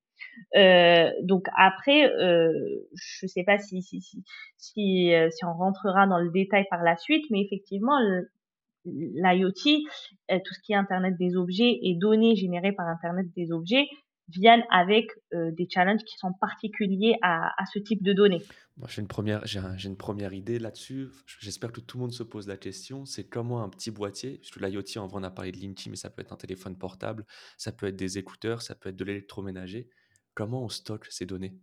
[0.57, 2.53] Euh, donc après, euh,
[2.95, 4.01] je ne sais pas si si
[4.57, 7.99] si euh, si, on rentrera dans le détail par la suite, mais effectivement,
[8.85, 13.87] l'IoT, tout ce qui est Internet des objets et données générées par Internet des objets
[14.29, 18.43] viennent avec des challenges qui sont particuliers à, ce type de données.
[18.77, 21.09] Moi, j'ai une première, j'ai une première idée là-dessus.
[21.41, 23.05] J'espère que tout le monde se pose la question.
[23.05, 26.11] C'est comment un petit boîtier, l'IoT, en vrai, on a parlé de Linky, mais ça
[26.11, 27.27] peut être un téléphone portable,
[27.59, 29.91] ça peut être des écouteurs, ça peut être de l'électroménager
[30.35, 31.55] comment on stocke ces données?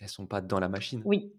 [0.00, 1.32] Elles sont pas dans la machine Oui.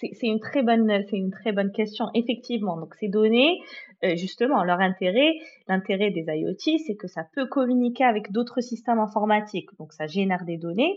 [0.00, 2.04] C'est une très bonne, une très bonne question.
[2.14, 3.58] Effectivement, donc ces données,
[4.04, 5.32] euh, justement, leur intérêt,
[5.66, 9.70] l'intérêt des IoT, c'est que ça peut communiquer avec d'autres systèmes informatiques.
[9.80, 10.94] Donc, ça génère des données.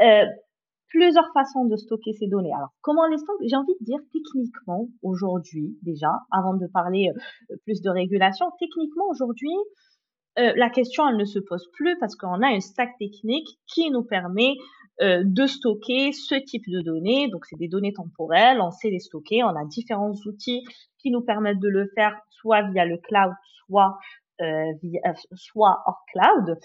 [0.00, 0.24] Euh,
[0.88, 2.52] plusieurs façons de stocker ces données.
[2.54, 7.10] Alors, comment les stocker J'ai envie de dire techniquement aujourd'hui déjà, avant de parler
[7.50, 9.54] euh, plus de régulation, techniquement aujourd'hui,
[10.38, 13.90] euh, la question, elle ne se pose plus parce qu'on a un stack technique qui
[13.90, 14.54] nous permet
[15.00, 17.28] euh, de stocker ce type de données.
[17.28, 19.42] Donc, c'est des données temporelles, on sait les stocker.
[19.42, 20.62] On a différents outils
[20.98, 23.32] qui nous permettent de le faire soit via le cloud,
[23.66, 23.98] soit,
[24.40, 24.72] euh,
[25.34, 26.58] soit hors cloud.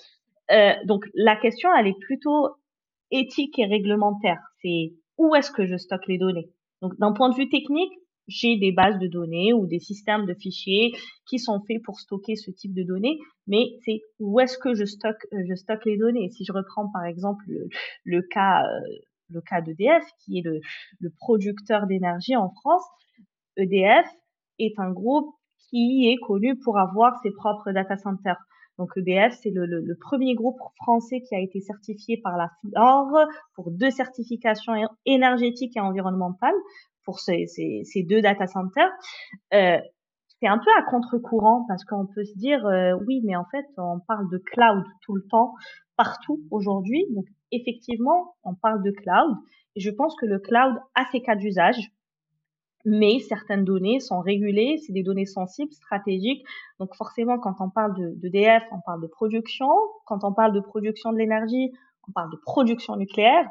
[0.85, 2.49] donc, la question, elle est plutôt
[3.11, 4.39] éthique et réglementaire.
[4.61, 6.49] C'est où est-ce que je stocke les données?
[6.81, 7.93] Donc, d'un point de vue technique,
[8.27, 10.93] j'ai des bases de données ou des systèmes de fichiers
[11.27, 14.85] qui sont faits pour stocker ce type de données, mais c'est où est-ce que je
[14.85, 16.29] stocke, euh, je stocke les données?
[16.29, 17.45] Si je reprends par exemple
[18.03, 18.79] le, cas, euh,
[19.29, 20.61] le cas d'EDF, qui est le,
[21.19, 22.83] producteur d'énergie en France,
[23.57, 24.07] EDF
[24.59, 25.33] est un groupe
[25.69, 28.37] qui est connu pour avoir ses propres data centers.
[28.77, 33.25] Donc EDF, c'est le, le, premier groupe français qui a été certifié par la FLOR
[33.53, 34.73] pour deux certifications
[35.05, 36.55] énergétiques et environnementales
[37.05, 37.45] pour ces,
[38.07, 38.91] deux data centers.
[39.53, 39.79] Euh,
[40.41, 43.65] c'est un peu à contre-courant parce qu'on peut se dire euh, oui, mais en fait,
[43.77, 45.53] on parle de cloud tout le temps,
[45.95, 47.05] partout aujourd'hui.
[47.11, 49.37] Donc effectivement, on parle de cloud
[49.75, 51.91] je pense que le cloud a ses cas d'usage.
[52.87, 56.45] Mais certaines données sont régulées, c'est des données sensibles, stratégiques.
[56.79, 59.69] Donc forcément, quand on parle de, de DF, on parle de production.
[60.05, 61.71] Quand on parle de production de l'énergie,
[62.07, 63.49] on parle de production nucléaire.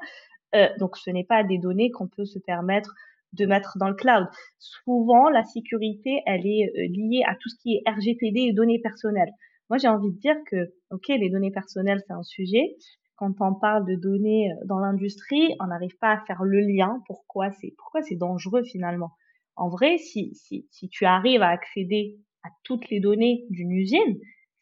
[0.55, 2.95] Euh, donc ce n'est pas des données qu'on peut se permettre
[3.35, 4.27] de mettre dans le cloud.
[4.59, 8.81] Souvent, la sécurité, elle est euh, liée à tout ce qui est RGPD et données
[8.81, 9.31] personnelles.
[9.71, 12.77] Moi, j'ai envie de dire que, OK, les données personnelles, c'est un sujet.
[13.17, 17.03] Quand on parle de données euh, dans l'industrie, on n'arrive pas à faire le lien.
[17.07, 19.13] Pourquoi c'est, pourquoi c'est dangereux finalement?
[19.57, 24.19] En vrai, si, si, si tu arrives à accéder à toutes les données d'une usine,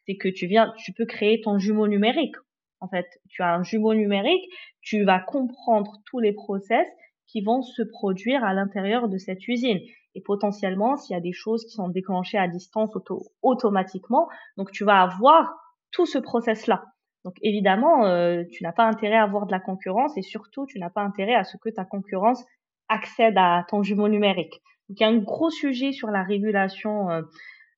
[0.07, 2.37] c'est que tu viens, tu peux créer ton jumeau numérique.
[2.81, 4.45] En fait, tu as un jumeau numérique,
[4.81, 6.87] tu vas comprendre tous les process
[7.33, 9.81] qui vont se produire à l'intérieur de cette usine.
[10.15, 14.71] Et potentiellement, s'il y a des choses qui sont déclenchées à distance auto automatiquement, donc
[14.71, 15.51] tu vas avoir
[15.91, 16.85] tout ce process-là.
[17.25, 20.79] Donc évidemment, euh, tu n'as pas intérêt à avoir de la concurrence et surtout, tu
[20.79, 22.45] n'as pas intérêt à ce que ta concurrence
[22.89, 24.61] accède à ton jumeau numérique.
[24.89, 27.23] Donc il y a un gros sujet sur la régulation euh,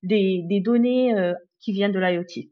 [0.03, 2.51] des, données euh, qui viennent de l'IoT.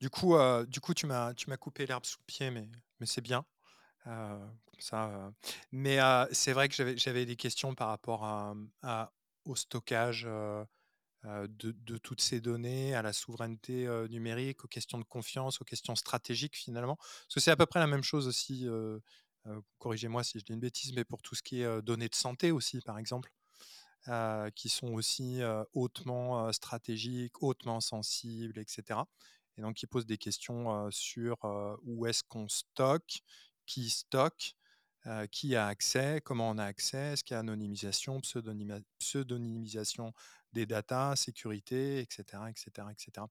[0.00, 0.36] Du coup,
[0.68, 2.68] du coup, tu m'as tu m'as coupé l'herbe sous le pied, mais
[3.00, 3.44] mais c'est bien.
[5.72, 5.98] Mais
[6.32, 9.12] c'est vrai que j'avais des questions par rapport à,
[9.44, 10.26] au stockage
[11.24, 16.56] de, toutes ces données, à la souveraineté numérique, aux questions de confiance, aux questions stratégiques
[16.56, 16.96] finalement.
[16.96, 18.68] Parce que c'est à peu près la même chose aussi,
[19.78, 22.52] corrigez-moi si je dis une bêtise, mais pour tout ce qui est données de santé
[22.52, 23.32] aussi, par exemple.
[24.54, 25.40] qui sont aussi
[25.72, 29.00] hautement stratégiques, hautement sensibles, etc.
[29.56, 31.38] et donc qui pose des questions sur
[31.82, 33.22] où est-ce qu'on stocke,
[33.66, 34.54] qui stocke,
[35.30, 40.12] qui a accès, comment on a accès, est-ce qu'il y a anonymisation, pseudonymisation
[40.52, 42.42] des datas, sécurité, etc.
[42.48, 43.26] etc., etc.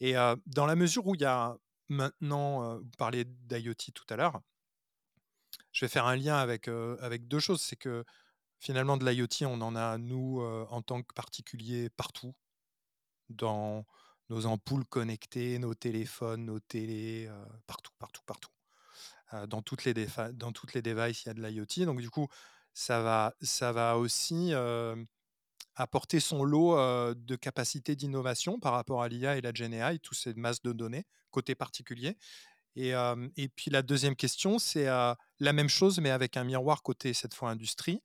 [0.00, 0.14] Et
[0.46, 1.56] dans la mesure où il y a
[1.88, 4.40] maintenant, vous parliez d'IoT tout à l'heure,
[5.72, 7.60] je vais faire un lien avec, avec deux choses.
[7.60, 8.04] C'est que
[8.58, 12.34] finalement, de l'IoT, on en a, nous, en tant que particuliers, partout,
[13.28, 13.84] dans
[14.28, 17.30] nos ampoules connectées, nos téléphones, nos télés,
[17.66, 18.50] partout, partout, partout.
[19.48, 19.94] Dans, toutes les
[20.32, 21.86] dans toutes les devices, il y a de l'IoT.
[21.86, 22.28] Donc, du coup,
[22.74, 24.52] ça va, ça va aussi
[25.74, 26.76] apporter son lot
[27.14, 31.04] de capacités d'innovation par rapport à l'IA et la GenAI, toutes ces masses de données,
[31.30, 32.16] côté particulier.
[32.76, 32.92] Et,
[33.36, 37.34] et puis la deuxième question, c'est la même chose, mais avec un miroir côté, cette
[37.34, 38.00] fois, industrie.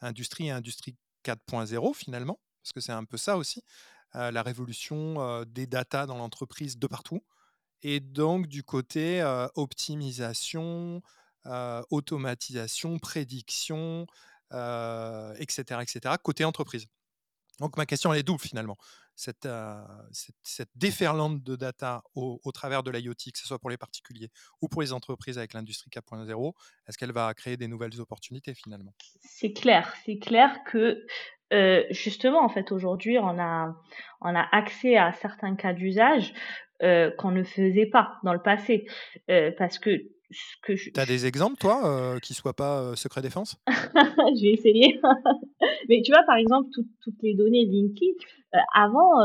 [0.00, 3.62] Industrie et industrie 4.0, finalement, parce que c'est un peu ça aussi,
[4.14, 7.22] la révolution des datas dans l'entreprise de partout.
[7.82, 9.22] Et donc, du côté
[9.54, 11.02] optimisation,
[11.90, 14.06] automatisation, prédiction,
[14.50, 16.86] etc., etc., côté entreprise.
[17.60, 18.76] Donc ma question elle est double finalement.
[19.14, 19.48] Cette,
[20.42, 24.30] cette, déferlante de data au, travers de l'IoT, que ce soit pour les particuliers
[24.62, 26.52] ou pour les entreprises avec l'industrie 4.0,
[26.86, 28.94] est-ce qu'elle va créer des nouvelles opportunités finalement?
[29.20, 31.04] C'est clair, c'est clair que
[31.90, 33.74] justement en fait aujourd'hui on a,
[34.20, 36.34] on a accès à certains cas d'usage
[36.80, 38.86] qu'on ne faisait pas dans le passé.
[39.56, 40.02] parce que
[40.62, 43.56] tu as des exemples, toi, euh, qui ne soient pas euh, secret défense?
[43.68, 45.00] Je vais essayer.
[45.88, 46.68] Mais tu vois, par exemple,
[47.02, 48.14] toutes les données Linky,
[48.54, 49.20] euh, avant,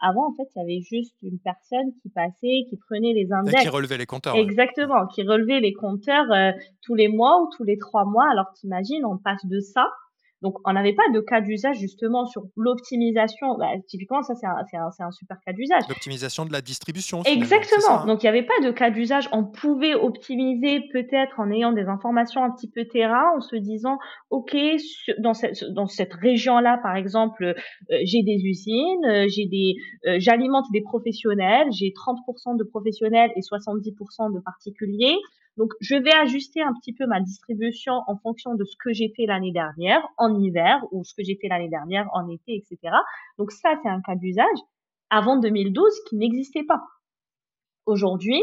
[0.00, 3.62] avant, en fait, il y avait juste une personne qui passait, qui prenait les index.
[3.62, 4.36] qui relevait les compteurs.
[4.36, 6.26] Exactement, qui relevait les compteurs
[6.82, 8.28] tous les mois ou tous les trois mois.
[8.30, 9.90] Alors, t'imagines, on passe de ça
[10.42, 13.56] donc, on n'avait pas de cas d'usage justement sur l'optimisation.
[13.58, 15.82] Bah, typiquement, ça, c'est un, un, super cas d'usage.
[15.88, 17.22] L'optimisation de la distribution.
[17.22, 18.02] Exactement.
[18.02, 18.06] Hein.
[18.06, 19.30] Donc, il n'y avait pas de cas d'usage.
[19.32, 23.98] On pouvait optimiser peut-être en ayant des informations un petit peu terrain, en se disant,
[24.28, 24.54] OK,
[25.18, 27.54] dans cette, dans cette région-là, par exemple,
[27.90, 33.30] euh, j'ai des usines, euh, j'ai des, euh, j'alimente des professionnels, j'ai 30% de professionnels
[33.36, 35.16] et 70% de particuliers.
[35.56, 39.12] Donc, je vais ajuster un petit peu ma distribution en fonction de ce que j'ai
[39.16, 42.94] fait l'année dernière en hiver ou ce que j'ai fait l'année dernière en été, etc.
[43.38, 44.58] Donc, ça, c'est un cas d'usage
[45.10, 46.82] avant 2012 qui n'existait pas.
[47.86, 48.42] Aujourd'hui,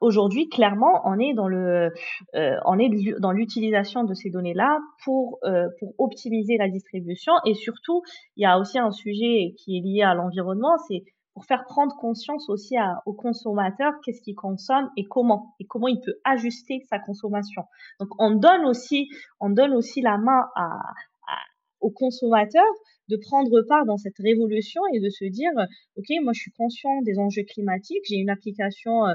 [0.00, 1.92] aujourd'hui, clairement, on est dans le,
[2.34, 7.54] euh, on est dans l'utilisation de ces données-là pour euh, pour optimiser la distribution et
[7.54, 8.02] surtout,
[8.36, 11.04] il y a aussi un sujet qui est lié à l'environnement, c'est
[11.36, 15.86] pour faire prendre conscience aussi à, au consommateur qu'est-ce qu'il consomme et comment et comment
[15.86, 17.64] il peut ajuster sa consommation.
[18.00, 21.36] Donc on donne aussi on donne aussi la main à, à,
[21.80, 22.64] au consommateur
[23.10, 25.50] de prendre part dans cette révolution et de se dire
[25.96, 29.12] ok moi je suis conscient des enjeux climatiques j'ai une application euh,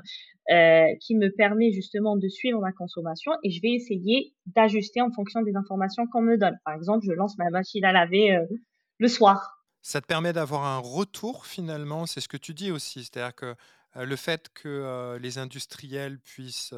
[0.52, 5.10] euh qui me permet justement de suivre ma consommation et je vais essayer d'ajuster en
[5.10, 8.46] fonction des informations qu'on me donne par exemple je lance ma machine à laver euh,
[9.00, 13.04] le soir ça te permet d'avoir un retour finalement, c'est ce que tu dis aussi,
[13.04, 13.56] c'est-à-dire que
[13.96, 16.74] le fait que les industriels puissent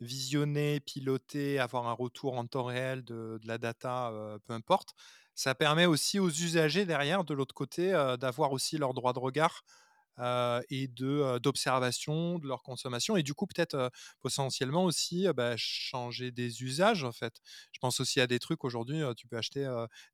[0.00, 4.12] visionner, piloter, avoir un retour en temps réel de, la data,
[4.44, 4.94] peu importe,
[5.34, 9.62] ça permet aussi aux usagers derrière, de l'autre côté, d'avoir aussi leur droit de regard
[10.18, 13.88] euh, et de euh, d'observation de leur consommation et du coup peut-être euh,
[14.22, 17.34] potentiellement aussi bah, changer des usages en fait.
[17.72, 19.66] Je pense aussi à des trucs aujourd'hui, tu peux acheter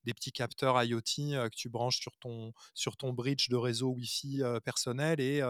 [0.04, 4.42] des petits capteurs IoT que tu branches sur ton sur ton bridge de réseau Wi-Fi
[4.64, 5.42] personnel et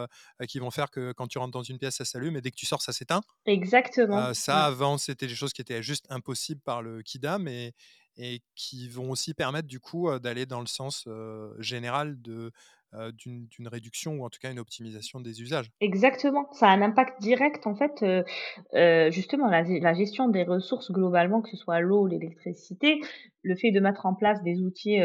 [0.48, 2.56] qui vont faire que quand tu rentres dans une pièce ça s'allume et dès que
[2.56, 3.22] tu sors ça s'éteint.
[3.46, 4.34] Exactement.
[4.34, 7.74] ça avant c'était des choses qui étaient juste impossibles par le KIDAM et
[8.18, 11.08] et qui vont aussi permettre du coup d'aller dans le sens
[11.58, 12.52] général de
[13.16, 15.70] d'une réduction ou en tout cas une optimisation des usages.
[15.81, 18.22] Exactement, ça a un impact direct en fait, euh,
[18.74, 23.00] euh, justement la, la, gestion des ressources globalement, que ce soit l'eau, l'électricité,
[23.42, 24.98] le fait de mettre en place des outils,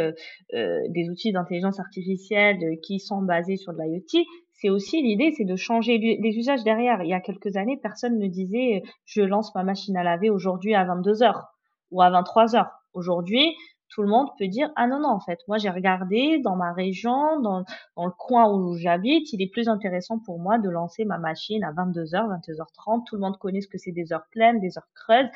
[0.53, 5.55] des outils d'intelligence artificielle qui sont basés sur de l'IoT, c'est aussi l'idée, c'est de
[5.55, 7.01] changer les usages derrière.
[7.03, 10.75] Il y a quelques années, personne ne disait je lance ma machine à laver aujourd'hui
[10.75, 11.45] à 22 heures
[11.91, 12.71] ou à 23 heures.
[12.93, 13.55] Aujourd'hui,
[13.89, 16.73] tout le monde peut dire ah non non en fait moi j'ai regardé dans ma
[16.73, 17.63] région dans,
[17.95, 21.63] dans le coin où j'habite il est plus intéressant pour moi de lancer ma machine
[21.63, 24.89] à 22h 22h30 tout le monde connaît ce que c'est des heures pleines des heures
[24.93, 25.29] creuses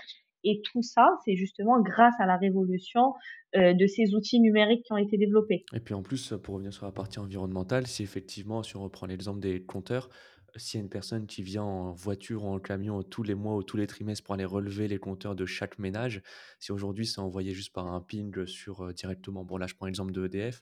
[0.44, 3.14] et tout ça c'est justement grâce à la révolution
[3.56, 5.66] euh, de ces outils numériques qui ont été développés.
[5.74, 9.08] Et puis en plus pour revenir sur la partie environnementale si effectivement si on reprend
[9.08, 10.10] l'exemple des compteurs
[10.56, 13.56] s'il y a une personne qui vient en voiture ou en camion tous les mois
[13.56, 16.22] ou tous les trimestres pour aller relever les compteurs de chaque ménage,
[16.60, 19.86] si aujourd'hui c'est envoyé juste par un ping sur euh, directement, bon là je prends
[19.86, 20.62] l'exemple de EDF,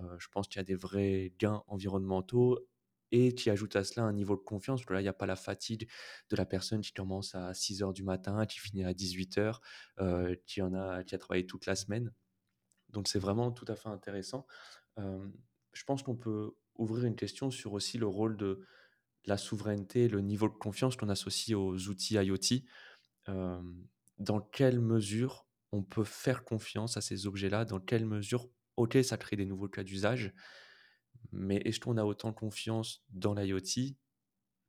[0.00, 2.58] euh, je pense qu'il y a des vrais gains environnementaux
[3.10, 5.36] et tu ajoutes à cela un niveau de confiance, là, il n'y a pas la
[5.36, 5.88] fatigue
[6.30, 9.60] de la personne qui commence à 6 heures du matin, qui finit à 18 heures,
[10.00, 12.12] euh, qui, en a, qui a travaillé toute la semaine.
[12.88, 14.46] Donc c'est vraiment tout à fait intéressant.
[14.96, 18.62] je pense qu'on peut ouvrir une question sur aussi le rôle de
[19.26, 22.64] la souveraineté, le niveau de confiance qu'on associe aux outils IoT.
[24.18, 27.64] dans quelle mesure on peut faire confiance à ces objets-là?
[27.64, 30.34] Dans quelle mesure, ok, ça crée des nouveaux cas d'usage,
[31.32, 33.94] mais est-ce qu'on a autant confiance dans l'IoT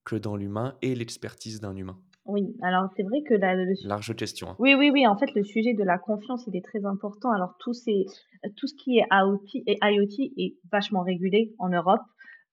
[0.06, 2.00] que dans l'humain et l'expertise d'un humain?
[2.26, 4.52] Oui, alors c'est vrai que la, Large question.
[4.52, 4.56] Hein.
[4.60, 5.06] Oui, oui, oui.
[5.06, 7.32] En fait, le sujet de la confiance, il est très important.
[7.32, 8.06] Alors, tout, ces,
[8.56, 12.02] tout ce qui est IoT est vachement régulé en Europe.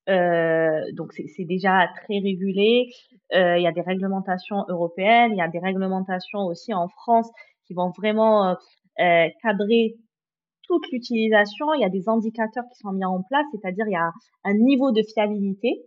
[0.09, 2.89] Euh, donc, c'est déjà très régulé.
[3.35, 7.31] Euh, il y a des réglementations européennes, il y a des réglementations aussi en France
[7.67, 8.57] qui vont vraiment
[8.99, 9.97] euh, cadrer
[10.67, 11.75] toute l'utilisation.
[11.75, 14.11] Il y a des indicateurs qui sont mis en place, c'est-à-dire il y a
[14.45, 15.85] un niveau de fiabilité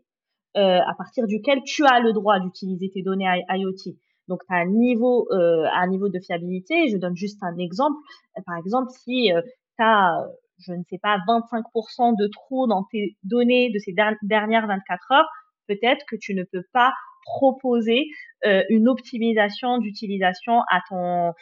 [0.56, 3.96] euh, à partir duquel tu as le droit d'utiliser tes données IoT.
[4.28, 6.90] Donc, tu as un niveau, euh, un niveau de fiabilité.
[6.90, 7.98] Je donne juste un exemple.
[8.46, 10.28] Par exemple, si euh, tu as,
[10.60, 13.94] je ne sais pas, 25% de trous dans tes données de ces
[14.24, 15.30] dernières 24 heures,
[15.68, 16.94] peut-être que tu ne peux pas
[17.24, 18.08] proposer
[18.46, 21.34] euh, une optimisation d'utilisation à ton,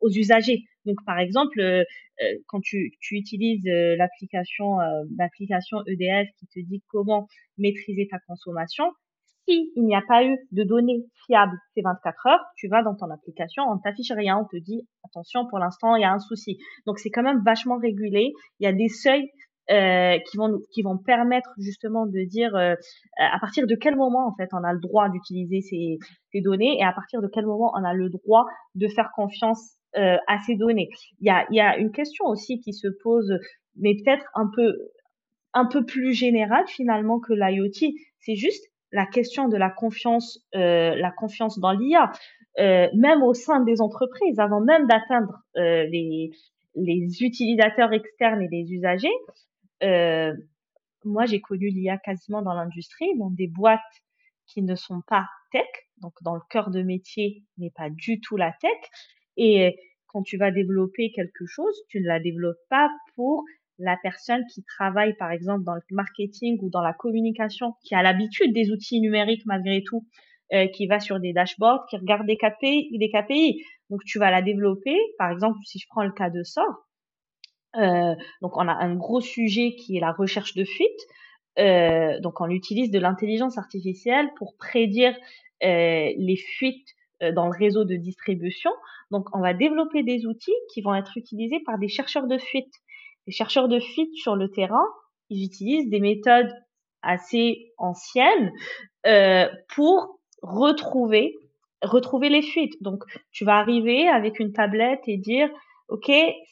[0.00, 0.64] aux usagers.
[0.84, 1.84] Donc, par exemple, euh,
[2.22, 4.78] euh, quand tu, tu utilises l'application,
[5.18, 8.92] l'application EDF qui te dit comment maîtriser ta consommation,
[9.52, 13.10] il n'y a pas eu de données fiables ces 24 heures, tu vas dans ton
[13.10, 16.58] application, on t'affiche rien, on te dit attention, pour l'instant, il y a un souci.
[16.86, 18.32] Donc c'est quand même vachement régulé.
[18.58, 19.30] Il y a des seuils
[19.70, 22.74] euh, qui vont qui vont permettre justement de dire euh,
[23.18, 25.98] à partir de quel moment en fait on a le droit d'utiliser ces,
[26.32, 29.76] ces, données et à partir de quel moment on a le droit de faire confiance
[29.96, 30.88] euh, à ces données.
[31.20, 33.32] Il y a il y a une question aussi qui se pose,
[33.76, 34.74] mais peut-être un peu
[35.54, 37.92] un peu plus générale finalement que l'IoT.
[38.18, 42.10] C'est juste la question de la confiance, euh, la confiance dans l'IA,
[42.58, 46.30] euh, même au sein des entreprises, avant même d'atteindre euh, les,
[46.74, 49.08] les utilisateurs externes et les usagers.
[49.82, 50.34] Euh,
[51.04, 53.80] moi, j'ai connu l'IA quasiment dans l'industrie, dans des boîtes
[54.46, 55.66] qui ne sont pas tech,
[55.98, 58.78] donc dans le cœur de métier n'est pas du tout la tech.
[59.36, 59.78] Et
[60.08, 63.44] quand tu vas développer quelque chose, tu ne la développes pas pour
[63.80, 68.02] la personne qui travaille, par exemple, dans le marketing ou dans la communication, qui a
[68.02, 70.06] l'habitude des outils numériques malgré tout,
[70.52, 73.64] euh, qui va sur des dashboards, qui regarde des KPI, des KPI.
[73.88, 74.96] Donc, tu vas la développer.
[75.18, 76.88] Par exemple, si je prends le cas de sort,
[77.76, 81.00] euh, donc on a un gros sujet qui est la recherche de fuite.
[81.58, 85.16] Euh, donc, on utilise de l'intelligence artificielle pour prédire
[85.62, 86.88] les fuites
[87.34, 88.70] dans le réseau de distribution.
[89.10, 92.72] Donc, on va développer des outils qui vont être utilisés par des chercheurs de fuite
[93.30, 94.84] les chercheurs de fuite sur le terrain,
[95.28, 96.52] ils utilisent des méthodes
[97.00, 98.50] assez anciennes
[99.06, 101.38] euh, pour retrouver
[101.80, 102.82] les fuites.
[102.82, 105.48] Donc, tu vas arriver avec une tablette et dire,
[105.86, 106.10] OK,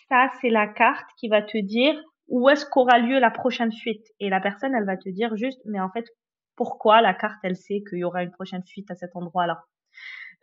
[0.08, 4.06] ça, c'est la carte qui va te dire où est-ce qu'aura lieu la prochaine fuite.
[4.20, 6.06] Et la personne, elle va te dire juste, mais en fait,
[6.54, 9.64] pourquoi la carte, elle sait qu'il y aura une prochaine fuite à cet endroit-là?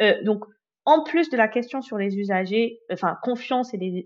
[0.02, 0.44] Euh, donc,
[0.86, 4.06] en plus de la question sur les usagers, enfin confiance et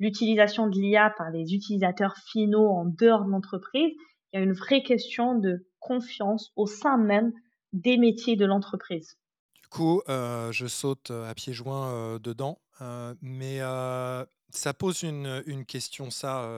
[0.00, 3.92] l'utilisation de l'IA par les utilisateurs finaux en dehors de l'entreprise,
[4.32, 7.32] il y a une vraie question de confiance au sein même
[7.72, 9.16] des métiers de l'entreprise.
[9.80, 12.60] Euh, je saute euh, à pieds joints euh, dedans,
[13.20, 13.60] mais
[14.50, 16.48] ça pose une, question, ça.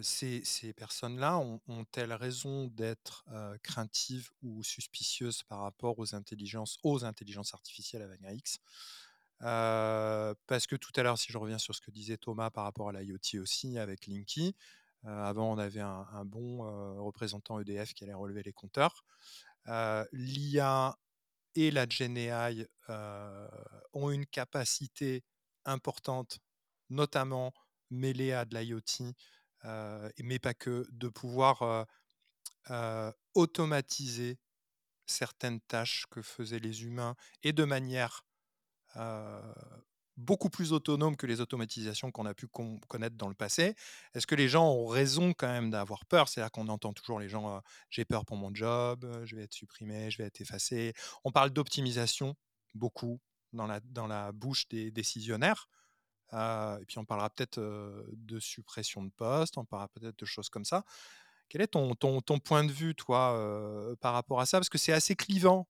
[0.00, 3.24] Ces, personnes-là ont-elles raison d'être
[3.62, 8.58] craintives ou suspicieuses par rapport aux intelligences, aux intelligences artificielles à Vania X?
[9.40, 12.88] Parce que tout à l'heure, si je reviens sur ce que disait Thomas par rapport
[12.88, 14.54] à l'IoT aussi avec Linky,
[15.04, 16.58] avant on avait un, un bon
[17.02, 19.04] représentant EDF qui allait relever les compteurs.
[20.12, 20.96] L'IA
[21.54, 22.66] et la GenAI
[23.92, 25.22] ont une capacité
[25.64, 26.40] importante
[26.90, 27.52] notamment
[27.90, 29.14] mêlé à de l'IoT,
[29.64, 31.84] euh, mais pas que, de pouvoir euh,
[32.70, 34.38] euh, automatiser
[35.06, 38.24] certaines tâches que faisaient les humains et de manière
[40.16, 42.46] beaucoup plus autonome que les automatisations qu'on a pu
[42.88, 43.74] connaître dans le passé.
[44.14, 46.28] Est-ce que les gens ont raison quand même d'avoir peur?
[46.28, 50.10] C'est-à-dire qu'on entend toujours les gens j'ai peur pour mon job, je vais être supprimé,
[50.10, 50.94] je vais être effacé.
[51.24, 52.36] On parle d'optimisation
[52.74, 53.20] beaucoup
[53.52, 55.68] dans la, bouche des décisionnaires.
[56.32, 60.64] Et puis on parlera peut-être de suppression de postes, on parlera peut-être de choses comme
[60.64, 60.84] ça.
[61.48, 61.94] Quel est ton
[62.44, 64.58] point de vue, toi, par rapport à ça?
[64.58, 65.68] Parce que c'est assez clivant,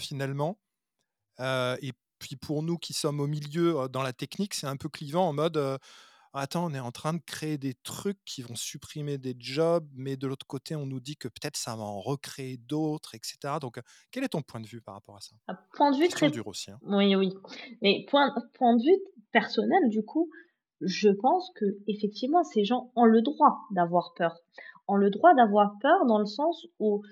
[0.00, 0.58] finalement.
[1.38, 5.28] et puis pour nous qui sommes au milieu dans la technique, c'est un peu clivant
[5.28, 5.78] en mode
[6.40, 10.16] attends, on est en train de créer des trucs qui vont supprimer des jobs, mais
[10.16, 13.54] de l'autre côté, on nous dit que peut-être ça va en recréer d'autres, etc.
[13.60, 15.34] Donc, quel est ton point de vue par rapport à ça?
[15.74, 16.70] Point de vue très dur aussi.
[16.70, 16.78] Hein.
[16.82, 17.34] Oui, oui.
[17.82, 19.00] Mais point, point de vue
[19.32, 20.30] personnel, du coup,
[20.80, 24.36] je pense que effectivement, ces gens ont le droit d'avoir peur.
[24.88, 27.02] Ont le droit d'avoir peur dans le sens où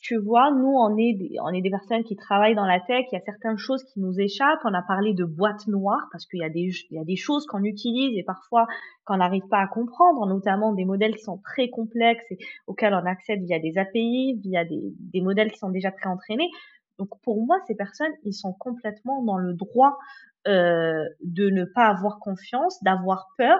[0.00, 3.06] tu vois, nous, on est, des, personnes qui travaillent dans la tech.
[3.10, 4.60] Il y a certaines choses qui nous échappent.
[4.64, 7.16] On a parlé de boîtes noires parce qu'il y a des, il y a des
[7.16, 8.68] choses qu'on utilise et parfois
[9.04, 12.38] qu'on n'arrive pas à comprendre, notamment des modèles qui sont très complexes et
[12.68, 16.50] auxquels on accède via des API, via des, des modèles qui sont déjà pré-entraînés.
[16.98, 19.98] Donc pour moi, ces personnes, ils sont complètement dans le droit
[20.46, 23.58] euh, de ne pas avoir confiance, d'avoir peur.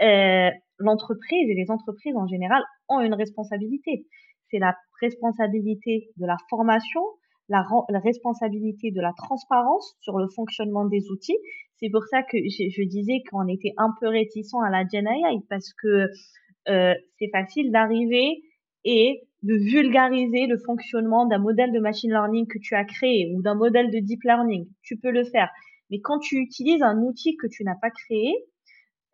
[0.00, 0.50] Euh,
[0.80, 4.06] L'entreprise et les entreprises en général ont une responsabilité.
[4.50, 7.02] C'est la responsabilité de la formation,
[7.48, 11.38] la, responsabilité de la transparence sur le fonctionnement des outils.
[11.76, 15.38] C'est pour ça que je, disais qu'on était un peu réticent à la Gen AI
[15.48, 16.08] parce que
[16.68, 18.42] euh, c'est facile d'arriver
[18.84, 23.42] et de vulgariser le fonctionnement d'un modèle de machine learning que tu as créé ou
[23.42, 24.66] d'un modèle de deep learning.
[24.82, 25.48] Tu peux le faire.
[25.90, 28.34] Mais quand tu utilises un outil que tu n'as pas créé,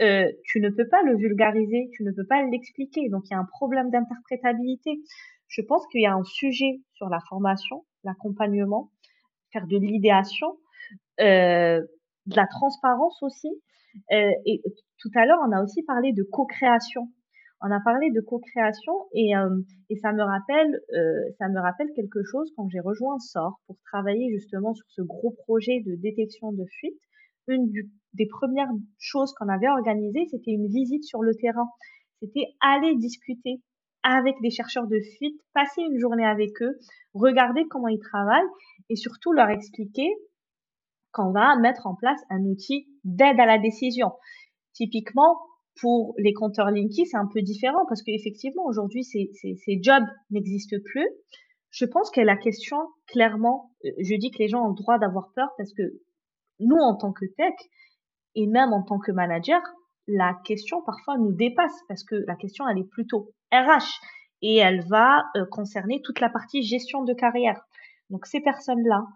[0.03, 3.09] euh, tu ne peux pas le vulgariser, tu ne peux pas l'expliquer.
[3.09, 5.01] Donc il y a un problème d'interprétabilité.
[5.49, 8.91] Je pense qu'il y a un sujet sur la formation, l'accompagnement,
[9.53, 10.59] faire de l'idéation,
[11.21, 11.81] euh,
[12.27, 13.49] de la transparence aussi.
[14.13, 14.63] Euh, et
[14.99, 17.09] tout à l'heure, on a aussi parlé de co-création.
[17.61, 19.49] On a parlé de co-création et, euh,
[19.89, 23.79] et ça me rappelle, euh, ça me rappelle quelque chose quand j'ai rejoint SOR pour
[23.91, 27.01] travailler justement sur ce gros projet de détection de fuite.
[27.49, 27.71] Une
[28.15, 31.69] des premières choses qu'on avait organisées, c'était une visite sur le terrain.
[32.21, 33.61] C'était aller discuter
[34.03, 36.79] avec des chercheurs de fuite, passer une journée avec eux,
[37.15, 38.49] regarder comment ils travaillent
[38.91, 40.09] et surtout leur expliquer
[41.13, 44.13] qu'on va mettre en place un outil d'aide à la décision.
[44.73, 45.39] Typiquement,
[45.81, 50.05] pour les compteurs Linky, c'est un peu différent parce qu'effectivement, aujourd'hui, ces, ces, ces jobs
[50.31, 51.09] n'existent plus.
[51.71, 52.77] Je pense que la question,
[53.07, 55.83] clairement, euh, je dis que les gens ont le droit d'avoir peur parce que
[56.61, 57.55] nous, en tant que tech,
[58.35, 59.61] et même en tant que manager,
[60.07, 64.01] la question parfois nous dépasse parce que la question, elle est plutôt RH
[64.43, 67.61] et elle va euh, concerner toute la partie gestion de carrière.
[68.11, 69.07] Donc ces personnes-là,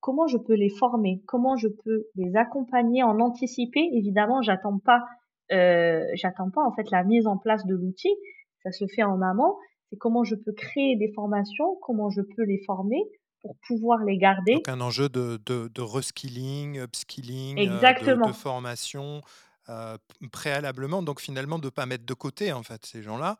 [0.00, 1.22] comment je peux les former?
[1.26, 3.88] Comment je peux les accompagner en anticiper?
[3.92, 5.04] Évidemment, j'attends pas
[5.52, 8.14] euh, j'attends pas en fait la mise en place de l'outil,
[8.62, 9.56] ça se fait en amont.
[9.90, 13.02] C'est comment je peux créer des formations, comment je peux les former?
[13.42, 14.54] Pour pouvoir les garder.
[14.54, 18.28] Donc un enjeu de, de, de reskilling, upskilling, euh, Exactement.
[18.28, 19.20] De, formation
[19.68, 19.98] euh,
[20.30, 21.02] préalablement.
[21.02, 23.38] Donc finalement de ne pas mettre de côté en fait ces gens-là.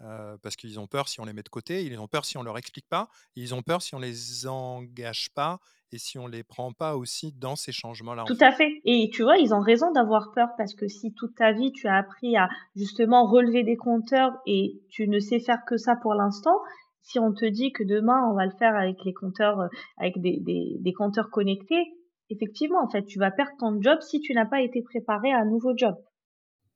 [0.00, 2.36] Euh, parce qu'ils ont peur si on les met de côté, ils ont peur si
[2.36, 5.60] on leur explique pas, ils ont peur si on les engage pas
[5.92, 8.24] et si on les prend pas aussi dans ces changements-là.
[8.26, 8.80] Tout à fait.
[8.84, 11.86] Et tu vois, ils ont raison d'avoir peur parce que si toute ta vie tu
[11.86, 16.14] as appris à justement relever des compteurs et tu ne sais faire que ça pour
[16.14, 16.56] l'instant,
[17.02, 20.20] si on te dit que demain on va le faire avec les compteurs, euh, avec
[20.20, 21.84] des, des, compteurs connectés,
[22.30, 25.38] effectivement, en fait, tu vas perdre ton job si tu n'as pas été préparé à
[25.38, 25.94] un nouveau job.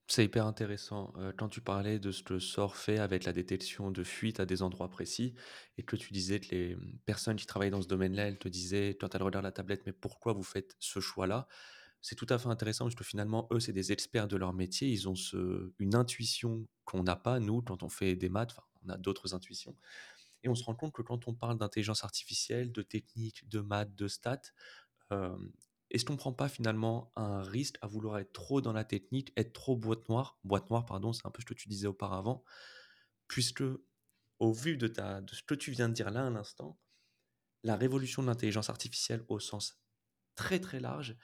[0.08, 1.12] C'est hyper intéressant.
[1.16, 4.46] Euh, quand tu parlais de ce que SOR fait avec la détection de fuite à
[4.46, 5.34] des endroits précis
[5.78, 8.96] et que tu disais que les personnes qui travaillent dans ce domaine-là, elles te disaient
[9.00, 11.48] quand elles regardent la tablette, mais pourquoi vous faites ce choix-là?
[12.02, 14.88] C'est tout à fait intéressant parce que finalement, eux, c'est des experts de leur métier.
[14.88, 15.14] Ils ont
[15.80, 18.54] une intuition qu'on n'a pas, nous, quand on fait des maths.
[18.84, 19.74] On a d'autres intuitions.
[20.46, 23.96] Et on se rend compte que quand on parle d'intelligence artificielle, de technique, de maths,
[23.96, 24.52] de stats,
[25.10, 25.36] euh,
[25.90, 29.32] est-ce qu'on ne prend pas finalement un risque à vouloir être trop dans la technique,
[29.36, 32.44] être trop boîte noire Boîte noire, pardon, c'est un peu ce que tu disais auparavant,
[33.26, 33.64] puisque
[34.38, 34.86] au vu de,
[35.32, 36.78] ce que tu viens de dire là à l'instant,
[37.64, 39.80] la révolution de l'intelligence artificielle au sens
[40.36, 41.16] très très large,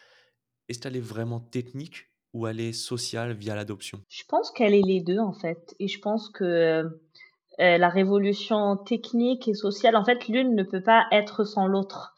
[0.69, 4.03] est-ce qu'elle est vraiment technique ou elle est sociale via l'adoption?
[4.09, 5.77] Je pense qu'elle est les deux en fait.
[5.79, 7.01] Et je pense que
[7.61, 12.15] euh, la révolution technique et sociale, en fait, l'une ne peut pas être sans l'autre.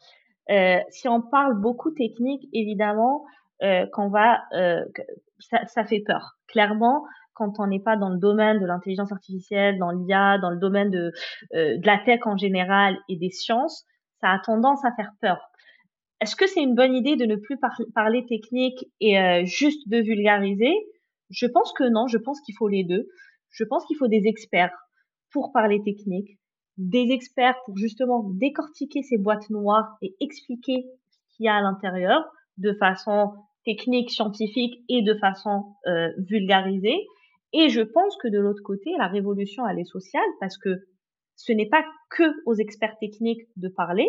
[0.49, 3.25] Euh, si on parle beaucoup technique, évidemment,
[3.63, 4.83] euh, qu'on va, euh,
[5.39, 6.37] ça, ça, fait peur.
[6.47, 10.57] Clairement, quand on n'est pas dans le domaine de l'intelligence artificielle, dans l'IA, dans le
[10.57, 11.13] domaine de,
[11.53, 13.85] euh, de la tech en général et des sciences,
[14.19, 15.39] ça a tendance à faire peur.
[16.21, 19.97] Est-ce que c'est une bonne idée de ne plus par parler technique et juste de
[19.97, 20.73] vulgariser?
[21.29, 22.07] Je pense que non.
[22.07, 23.07] Je pense qu'il faut les deux.
[23.51, 24.71] Je pense qu'il faut des experts
[25.35, 26.39] pour parler technique
[26.77, 31.61] des experts pour justement décortiquer ces boîtes noires et expliquer ce qu'il y a à
[31.61, 32.23] l'intérieur
[32.57, 33.33] de façon
[33.65, 37.05] technique, scientifique et de façon euh, vulgarisée.
[37.51, 40.69] Et je pense que de l'autre côté, la révolution, elle est sociale parce que
[41.35, 44.07] ce n'est pas que aux experts techniques de parler,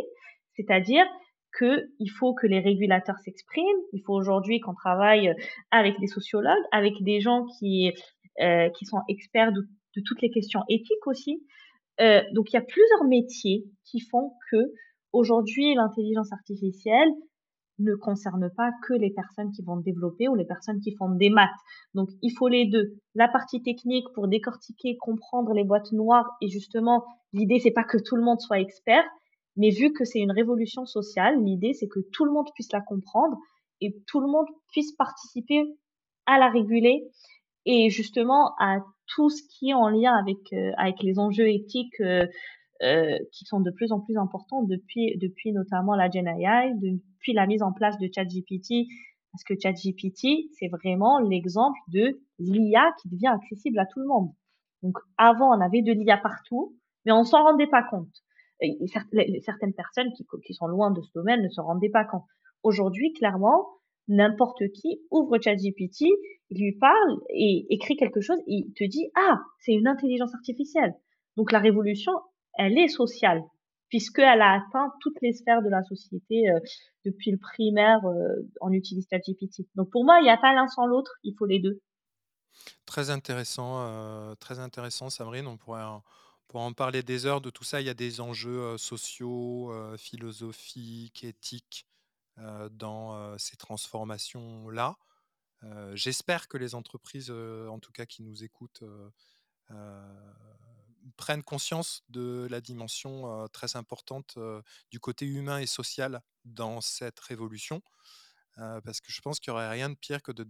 [0.55, 1.07] c'est-à-dire
[1.59, 3.83] qu'il faut que les régulateurs s'expriment.
[3.93, 5.35] Il faut aujourd'hui qu'on travaille
[5.72, 7.93] avec des sociologues, avec des gens qui,
[8.41, 9.66] euh, qui sont experts de,
[10.01, 11.42] toutes les questions éthiques aussi.
[12.01, 14.72] Euh, donc il y a plusieurs métiers qui font que
[15.12, 17.09] aujourd'hui l'intelligence artificielle
[17.78, 21.30] ne concerne pas que les personnes qui vont développer ou les personnes qui font des
[21.30, 21.51] maths.
[21.94, 22.97] Donc il faut les deux.
[23.14, 27.99] La partie technique pour décortiquer, comprendre les boîtes noires et justement l'idée c'est pas que
[27.99, 29.05] tout le monde soit expert,
[29.57, 32.80] mais vu que c'est une révolution sociale, l'idée c'est que tout le monde puisse la
[32.80, 33.36] comprendre
[33.80, 35.62] et tout le monde puisse participer
[36.24, 37.05] à la réguler
[37.66, 38.78] et justement à
[39.09, 42.27] tout ce qui est en lien avec euh, avec les enjeux éthiques euh,
[42.83, 47.33] euh, qui sont de plus en plus importants depuis depuis notamment la Gen AI, depuis
[47.33, 48.89] la mise en place de ChatGPT
[49.33, 54.33] parce que ChatGPT c'est vraiment l'exemple de l'IA qui devient accessible à tout le monde.
[54.83, 58.23] Donc avant on avait de l'IA partout, mais on s'en rendait pas compte
[59.43, 62.25] certaines personnes qui, qui sont loin de ce domaine ne se rendaient pas compte.
[62.63, 63.67] Aujourd'hui, clairement,
[64.09, 66.07] n'importe qui ouvre ChatGPT,
[66.51, 70.95] il lui parle et écrit quelque chose, il te dit ah c'est une intelligence artificielle.
[71.37, 72.13] Donc la révolution,
[72.59, 73.43] elle est sociale
[73.89, 76.59] puisqu'elle a atteint toutes les sphères de la société euh,
[77.05, 79.67] depuis le primaire, euh, on utilise ChatGPT.
[79.75, 81.81] Donc pour moi, il n'y a pas l'un sans l'autre, il faut les deux.
[82.85, 85.47] Très intéressant, euh, très intéressant, Sabrine.
[85.47, 85.85] On pourrait
[86.49, 91.25] pour en parler des heures de tout ça, il y a des enjeux sociaux, philosophiques,
[91.25, 91.87] éthiques
[92.70, 94.97] dans ces transformations-là.
[95.95, 98.84] J'espère que les entreprises, en tout cas qui nous écoutent,
[101.16, 104.39] prennent conscience de la dimension très importante
[104.91, 107.82] du côté humain et social dans cette révolution.
[108.57, 110.45] parce que je pense qu'il n'y aurait rien de pire que de,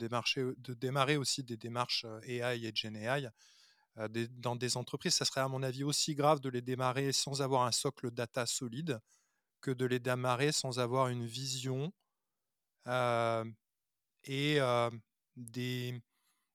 [0.74, 3.30] démarrer aussi des démarches AI et Gen AI
[3.98, 7.42] euh, dans des entreprises, ça serait à mon avis aussi grave de les démarrer sans
[7.42, 9.00] avoir un socle data solide
[9.70, 11.92] de les démarrer sans avoir une vision
[12.86, 13.44] euh,
[14.24, 14.90] et euh,
[15.36, 16.00] des,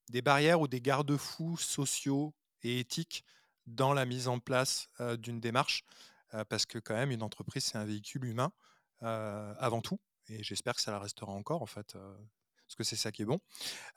[0.09, 2.33] des, barrières ou des garde-fous sociaux
[2.63, 3.23] et éthiques
[3.65, 4.87] dans la mise en place
[5.19, 5.83] d'une démarche,
[6.49, 8.51] parce que quand même une entreprise c'est un véhicule humain
[9.01, 11.95] avant tout, et j'espère que ça la restera encore en fait
[12.71, 13.41] parce que c'est ça qui est bon.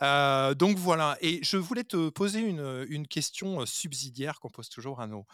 [0.02, 5.00] Euh, donc voilà, et je voulais te poser une, question euh, subsidiaire qu'on pose toujours
[5.00, 5.26] à nos,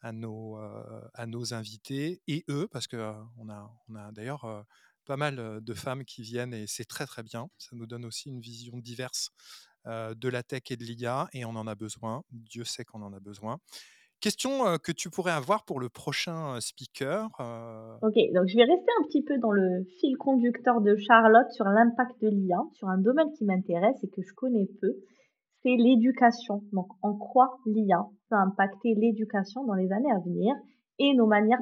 [0.00, 2.98] à nos, euh, à nos invités et eux, parce qu'on
[3.48, 4.66] a, on a d'ailleurs
[5.06, 7.48] pas mal de femmes qui viennent et c'est très très bien.
[7.58, 9.30] Ça nous donne aussi une vision diverse
[9.86, 12.22] de la tech et de l'IA et on en a besoin.
[12.30, 13.58] Dieu sait qu'on en a besoin.
[14.20, 17.24] Question que tu pourrais avoir pour le prochain speaker.
[18.02, 21.64] Ok, donc je vais rester un petit peu dans le fil conducteur de Charlotte sur
[21.64, 24.94] l'impact de l'IA, sur un domaine qui m'intéresse et que je connais peu,
[25.62, 26.62] c'est l'éducation.
[26.72, 30.54] Donc en quoi l'IA peut impacter l'éducation dans les années à venir
[30.98, 31.60] et nos manières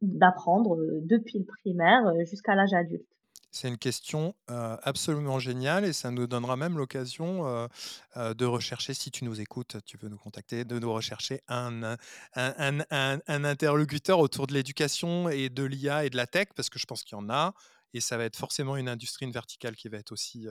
[0.00, 3.06] d'apprendre depuis le primaire jusqu'à l'âge adulte?
[3.50, 7.44] C'est une question absolument géniale et ça nous donnera même l'occasion
[8.14, 11.96] de rechercher, si tu nous écoutes, tu peux nous contacter, de nous rechercher un,
[12.34, 16.84] un, interlocuteur autour de l'éducation et de l'IA et de la tech, parce que je
[16.84, 17.54] pense qu'il y en a,
[17.94, 20.46] et ça va être forcément une industrie, une verticale qui va être aussi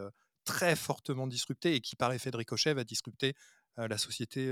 [0.47, 3.35] très fortement disruptée et qui, par effet de ricochet, va disrupter
[3.77, 4.51] la société,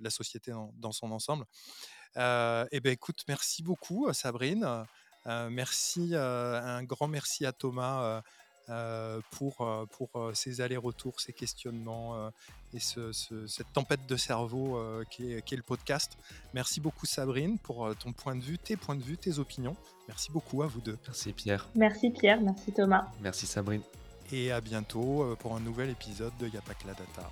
[0.00, 1.44] la société dans, son ensemble.
[2.14, 4.86] et eh ben écoute, merci beaucoup Sabrine.
[5.26, 8.22] Euh, merci, euh, un grand merci à Thomas
[8.68, 12.30] euh, pour, pour ces allers-retours, ces questionnements
[12.72, 14.80] et cette tempête de cerveau
[15.10, 16.16] qui est, qui, est, le podcast.
[16.54, 19.76] Merci beaucoup Sabrine pour ton point de vue, tes points de vue, tes opinions.
[20.06, 20.98] Merci beaucoup à vous deux.
[21.06, 21.68] Merci Pierre.
[21.74, 23.08] Merci Pierre, merci Thomas.
[23.20, 23.82] Merci Sabrine
[24.32, 27.30] et à bientôt euh, pour un nouvel épisode de Y'a la data.